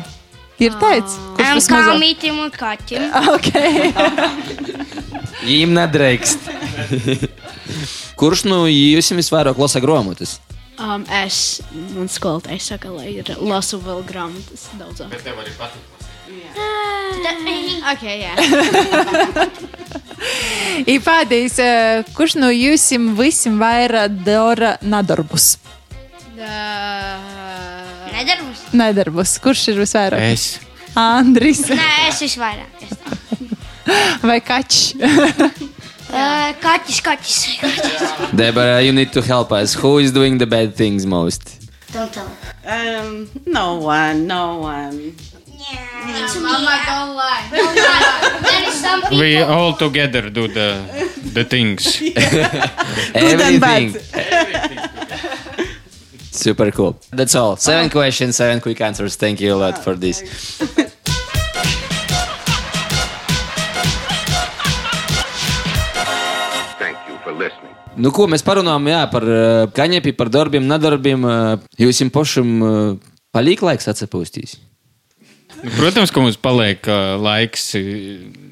Ir 0.62 0.76
teicis, 0.78 1.16
kurš 1.34 1.48
Un 1.50 1.58
vismazāk? 1.58 1.88
kāmītim 1.90 2.38
un 2.44 2.50
kaķim. 2.54 3.02
Ok. 3.34 3.48
Viņam 5.44 5.72
nedrīkst. 5.76 6.46
Kurš 8.16 8.44
no 8.46 8.64
jums 8.70 9.10
visvairāk 9.18 9.58
lasa 9.60 9.82
grāmatas? 9.82 10.38
Um, 10.78 11.04
es 11.22 11.60
un 11.98 12.08
skolotājs 12.10 12.70
saka, 12.72 12.90
lai 12.94 13.12
ir 13.20 13.28
lasu 13.38 13.78
vēl 13.82 14.00
grāmatas 14.06 14.68
daudzāk. 14.78 15.10
Bet 15.12 15.26
tev 15.26 15.42
arī 15.42 15.52
patīk. 15.58 15.90
Ok, 17.84 18.04
jā. 18.08 18.32
Ir 20.88 21.02
pēdējais, 21.04 21.56
uh, 21.60 22.14
kurš 22.16 22.38
no 22.40 22.48
jums 22.54 22.86
visiem 23.18 23.58
vairāk 23.60 24.16
dara 24.24 24.74
nadarbus? 24.82 25.58
Nedarbus? 28.14 28.60
Nedarbus. 28.72 29.38
Kurš 29.42 29.68
ir 29.72 29.80
visvairāk? 29.82 30.20
Es. 30.32 30.46
Andris 30.98 31.64
Nē, 31.70 32.08
es 32.08 32.20
visvairāk. 32.22 32.70
Vai 34.22 34.40
Kačs? 34.40 34.94
Kaķis, 36.62 37.00
kaķis. 37.06 37.38
kaķis. 37.60 38.36
Deborah, 38.38 38.80
you 38.80 38.92
need 38.92 39.12
to 39.12 39.22
help 39.22 39.52
us. 39.52 39.74
Who 39.74 39.98
is 39.98 40.12
doing 40.12 40.38
the 40.38 40.46
bad 40.46 40.74
things 40.74 41.06
most? 41.06 41.60
Don't 41.92 42.12
tell. 42.12 42.30
Um, 42.66 43.28
no 43.46 43.76
one, 43.76 44.26
no 44.26 44.58
one. 44.58 45.14
It's 46.06 46.36
Mama, 46.36 46.80
don't 46.86 47.14
lie. 47.16 47.48
There 47.50 48.68
is 48.68 48.74
some 48.74 49.00
people. 49.02 49.18
We 49.18 49.38
all 49.40 49.72
together 49.74 50.28
do 50.30 50.48
the, 50.48 50.84
the 51.32 51.44
things. 51.44 52.00
and 53.14 53.60
bad. 53.60 53.94
Everything. 53.94 54.90
Super 56.44 56.70
cool. 56.72 56.92
That's 57.10 57.34
all. 57.34 57.56
Seven 57.56 57.88
questions, 57.88 58.36
seven 58.36 58.60
quick 58.60 58.80
answers. 58.82 59.16
Thank 59.16 59.40
you 59.40 59.54
a 59.54 59.56
lot 59.56 59.78
for 59.78 59.94
this. 59.96 60.20
Thank 66.76 66.98
you 67.08 67.16
for 67.24 67.32
listening. 67.32 67.72
Nu, 67.96 68.10
ko 68.12 68.26
mēs 68.28 68.44
parunājam 68.44 68.90
jā, 68.92 69.00
par 69.08 69.24
uh, 69.24 69.64
kaņepī, 69.72 70.12
par 70.18 70.28
darbiem, 70.28 70.68
nedarbiem. 70.68 71.24
Uh, 71.24 71.64
jūs 71.80 72.02
jums 72.02 72.12
pašam 72.12 72.52
uh, 72.60 72.70
palīk 73.32 73.64
laiks 73.64 73.88
atpūstīs. 73.94 74.58
Protams, 75.78 76.12
ka 76.12 76.20
mums 76.20 76.36
paliek 76.36 76.84
uh, 76.92 77.14
laiks. 77.24 77.70
uh, 77.80 78.42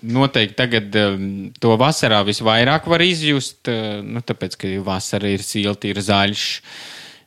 Noteikti 0.00 0.54
tagad 0.56 0.94
um, 0.96 1.50
to 1.60 1.74
vasarā 1.76 2.22
visvairāk 2.24 2.86
var 2.88 3.02
izjust. 3.04 3.58
Uh, 3.66 3.98
nu, 4.06 4.22
tāpēc, 4.22 4.54
ka 4.54 4.70
vasara 4.86 5.34
ir 5.34 5.42
silta, 5.44 5.90
ir 5.90 5.98
zaļš, 6.00 6.46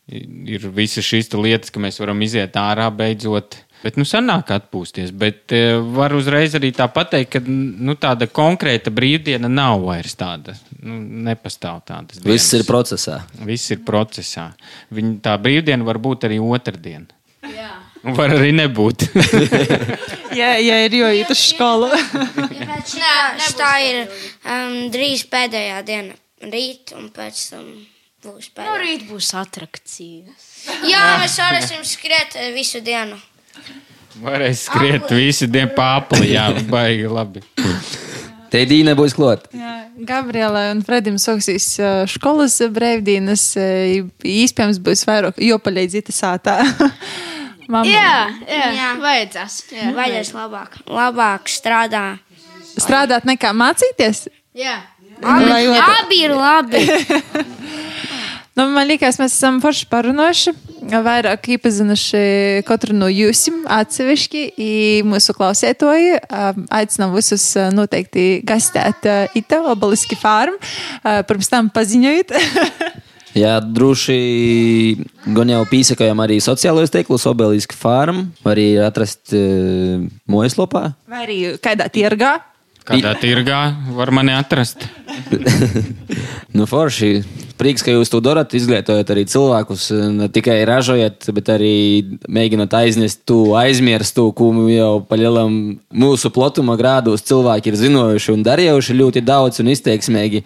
ir 0.07 0.65
visas 0.75 1.05
šīs 1.07 1.31
lietas, 1.37 1.71
ka 1.71 1.81
mēs 1.83 1.99
varam 2.01 2.19
iziet 2.25 2.57
ārā 2.59 2.89
beidzot. 2.93 3.59
Bet, 3.83 3.97
nu, 3.99 4.05
sanāk 4.07 4.51
atpūsties. 4.55 5.11
Bet 5.19 5.51
uh, 5.55 5.81
var 5.95 6.15
uzreiz 6.15 6.55
arī 6.55 6.71
tā 6.75 6.87
pateikt, 6.91 7.33
ka 7.35 7.41
nu, 7.43 7.97
tāda 7.99 8.29
konkrēta 8.31 8.93
brīvdiena 8.95 9.51
nav 9.51 9.83
vairs 9.83 10.15
tāda. 10.19 10.55
Nu, 10.79 11.01
nepastāv 11.27 11.81
tādas. 11.87 12.21
Viss 12.23 12.51
dienas. 12.51 12.53
ir 12.55 12.67
procesā. 12.69 13.17
Viss 13.43 13.75
ir 13.75 13.83
procesā. 13.83 14.47
Viņa, 14.95 15.17
tā 15.27 15.35
brīvdiena 15.41 15.87
var 15.87 15.99
būt 16.03 16.29
arī 16.29 16.39
otrdiena. 16.43 17.11
Un 18.03 18.15
Var 18.17 18.33
arī 18.35 18.51
nebūt. 18.55 19.05
Jā, 20.39 20.55
ja 20.59 20.79
ir 20.83 20.95
jojūt 20.97 21.29
uz 21.31 21.43
skolu. 21.53 21.87
Nē, 21.87 23.51
tā 23.55 23.71
ir 23.85 23.99
um, 24.03 24.75
drīz 24.91 25.23
pēdējā 25.31 25.79
diena. 25.87 26.17
Rīt 26.43 26.91
un 26.97 27.07
pēc 27.15 27.39
tam 27.53 27.67
būs 28.23 28.49
Nu, 28.49 28.55
pēdējā. 28.57 28.79
rīt 28.81 29.05
būs 29.09 29.29
atrakcijas. 29.39 30.47
Jā, 30.87 31.03
mēs 31.21 31.37
varēsim 31.41 31.83
skriet 31.87 32.37
eh, 32.39 32.51
visu 32.55 32.81
dienu. 32.83 33.19
Varēs 34.23 34.67
skriet 34.67 35.09
visu 35.11 35.47
dienu 35.49 35.73
pāri, 35.75 36.33
jā, 36.33 36.47
baigi 36.73 37.09
labi. 37.09 37.43
Te 38.53 38.61
Dīna 38.69 38.93
būs 38.93 39.15
klāt. 39.17 39.47
Gabriela 40.05 40.67
un 40.73 40.83
Fredim 40.85 41.15
sāksīs 41.21 41.71
skolas 42.13 42.59
brīvdienas. 42.75 43.47
Iespējams, 44.21 44.77
būs 44.85 45.01
vairāk, 45.09 45.39
jo 45.41 45.57
palīdzīt 45.57 46.11
sātā. 46.13 46.59
Mamma. 47.73 47.87
Jā, 47.87 48.13
jā, 48.45 48.69
jā. 48.75 48.87
vajadzēs. 49.01 49.57
Jā. 49.71 49.91
Vajadzēs 49.97 50.33
labāk, 50.35 50.77
labāk 50.85 51.49
strādā. 51.49 52.03
Strādāt 52.73 53.25
nekā 53.29 53.53
mācīties? 53.55 54.27
Jā. 54.57 54.81
Abi, 55.23 55.71
abi 55.79 56.21
ir 56.25 56.33
labi. 56.35 56.83
Nu, 58.53 58.67
man 58.69 58.85
liekas, 58.85 59.17
mēs 59.17 59.33
esam 59.33 59.55
forši 59.63 59.87
parunājuši, 59.89 60.51
vairāk 60.91 61.47
iepazinuši 61.55 62.19
katru 62.67 62.93
no 62.93 63.07
jums 63.09 63.47
atsevišķi. 63.79 64.43
Mūsu 65.09 65.33
klausētoji 65.33 66.19
aicinām 66.69 67.15
visus 67.17 67.47
noteikti 67.73 68.43
gastēt 68.45 69.09
Ita 69.33 69.63
obeliski 69.73 70.19
farmu, 70.19 70.61
pirms 71.01 71.49
tam 71.49 71.73
paziņojot. 71.73 72.35
Jā, 73.33 73.57
droši 73.65 74.15
gan 75.33 75.49
jau 75.49 75.63
pīsakojam 75.65 76.19
arī 76.21 76.37
sociālajos 76.43 76.93
tīklos, 76.93 77.25
obeliski 77.25 77.73
farmu, 77.73 78.27
arī 78.45 78.75
atrast 78.77 79.33
uh, 79.33 80.03
mājaslapā. 80.29 80.91
Vai 81.09 81.23
arī 81.25 81.37
kādā 81.57 81.89
tirgā. 81.89 82.35
Kādā 82.83 83.13
tirgā 83.15 83.59
var 83.95 84.11
mani 84.11 84.33
atrast? 84.35 84.81
nu, 86.57 86.65
forši. 86.67 87.21
Prieks, 87.55 87.83
ka 87.85 87.93
jūs 87.93 88.09
to 88.11 88.19
darat, 88.23 88.51
izglītojot 88.57 89.11
arī 89.13 89.23
cilvēkus. 89.29 89.85
Ne 90.17 90.27
tikai 90.33 90.57
ražojat, 90.67 91.29
bet 91.37 91.51
arī 91.53 91.75
mēģinot 92.27 92.73
aiznest 92.75 93.21
to 93.29 93.53
aizmirst, 93.55 94.17
to, 94.17 94.27
ko 94.35 94.49
jau 94.67 94.97
pa 95.07 95.19
lielam 95.19 95.77
mūsu 95.95 96.31
platuma 96.33 96.75
grādos 96.79 97.23
cilvēki 97.29 97.71
ir 97.71 97.79
zinojuši 97.85 98.33
un 98.35 98.43
darījuši 98.47 98.97
ļoti 98.99 99.23
daudz 99.23 99.63
un 99.63 99.71
izteiksmīgi. 99.71 100.43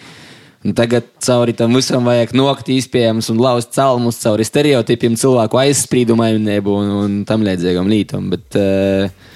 Un 0.67 0.75
tagad 0.77 1.07
cauri 1.23 1.55
tam 1.57 1.73
visam 1.77 2.05
vajag 2.05 2.35
nokt 2.37 2.69
īspējams 2.73 3.31
un 3.33 3.41
lauzt 3.41 3.73
celmus 3.77 4.19
cauri 4.21 4.45
stereotipiem, 4.45 5.17
cilvēku 5.17 5.57
aizsprīdumainību 5.63 6.77
un, 6.83 6.93
un 7.01 7.17
tam 7.29 7.45
līdzīgam 7.45 7.89
lītam. 7.89 8.29
Bet, 8.33 8.57
uh, 8.59 9.33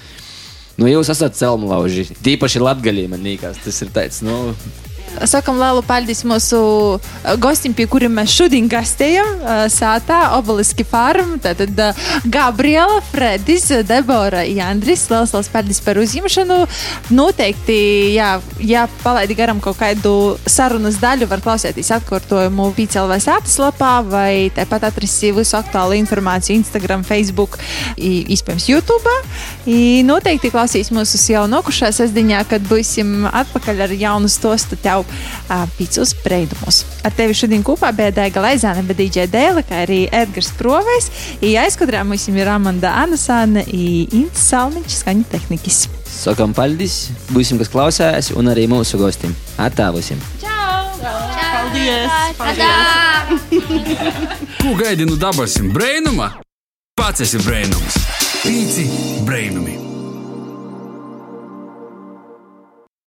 Nu, 0.80 0.88
jūs 0.88 1.10
esat 1.12 1.36
celmlauži. 1.36 2.06
Tīpaši 2.24 2.62
latgaļī 2.62 3.08
man 3.12 3.24
liekas, 3.26 3.60
tas 3.64 3.82
ir 3.84 3.92
tāds. 3.94 4.22
Nu, 4.24 4.54
Sakam 5.28 5.58
lielu 5.60 5.82
paldies 5.86 6.22
mūsu 6.26 6.58
gostiem, 7.42 7.74
pie 7.76 7.86
kuriem 7.90 8.14
mēs 8.16 8.32
šodien 8.34 8.68
gastējam. 8.70 9.42
Sātā 9.72 10.20
obeliski 10.38 10.84
farm. 10.88 11.36
Tātad 11.42 11.78
Gabriela, 12.24 13.00
Fredis, 13.12 13.68
Debora, 13.86 14.42
Jandris. 14.48 15.04
Liels, 15.12 15.34
liels 15.34 15.50
paldies 15.52 15.82
par 15.84 16.00
uzņemšanu. 16.02 16.58
Noteikti, 17.14 17.78
jā, 18.16 18.32
ja 18.64 18.86
palaidi 19.02 19.36
garam 19.38 19.60
kaut 19.62 19.78
kādu 19.80 20.14
sarunas 20.48 20.98
daļu, 21.02 21.28
var 21.30 21.44
klausēties 21.44 21.92
atkārtojumu 21.98 22.70
PCLV 22.76 23.18
sātas 23.22 23.58
lapā 23.62 23.94
vai 24.06 24.50
tāpat 24.56 24.88
atrast 24.88 25.22
visu 25.22 25.56
aktuālu 25.58 25.96
informāciju 26.00 26.58
Instagram, 26.58 27.04
Facebook, 27.06 27.58
iespējams 27.98 28.68
YouTube. 28.70 29.16
I 29.70 30.02
noteikti 30.06 30.50
klausīs 30.52 30.90
mūsu 30.94 31.20
jau 31.32 31.44
nokušā 31.50 31.92
sestdiņā, 31.94 32.42
kad 32.50 32.64
būsim 32.66 33.26
atpakaļ 33.28 33.84
ar 33.86 33.94
jaunu 33.96 34.30
stostu 34.32 34.78
tev 34.80 35.01
uh, 35.04 35.64
pīcis 35.78 36.14
brīnumus. 36.22 36.82
Ar 37.06 37.14
tevi 37.16 37.36
šodien 37.36 37.64
kopā 37.66 37.92
bija 37.96 38.14
Daiga 38.22 38.42
Laizāne, 38.44 38.84
bet 38.86 39.00
DJ 39.00 39.26
Dēla, 39.32 39.64
kā 39.66 39.82
arī 39.86 40.04
Edgars 40.12 40.52
Provejs. 40.58 41.10
Aizkadrā 41.62 42.02
mums 42.06 42.28
ir 42.30 42.48
Amanda 42.48 42.94
Anasāne 43.02 43.66
un 43.68 44.22
Ints 44.22 44.48
Salmiņš, 44.50 44.98
skaņu 45.02 45.26
tehnikas. 45.32 45.84
Sakam 46.12 46.52
paldies, 46.56 47.10
būsim, 47.32 47.58
kas 47.60 47.70
klausās, 47.72 48.30
un 48.36 48.50
arī 48.52 48.68
mūsu 48.70 49.00
gostiem. 49.00 49.34
Atā 49.60 49.90
būsim! 49.94 50.20
Čau! 50.42 50.82
Paldies! 51.02 52.36
Paldies! 52.38 53.46
Ko 54.62 54.74
gaidi 54.78 55.08
no 55.08 55.16
dabasim 55.20 55.72
brēnuma? 55.74 56.34
Pats 56.98 57.24
esi 57.26 57.40
brēnums! 57.42 57.96
Pīci 58.42 58.88
brēnumi! 59.26 59.91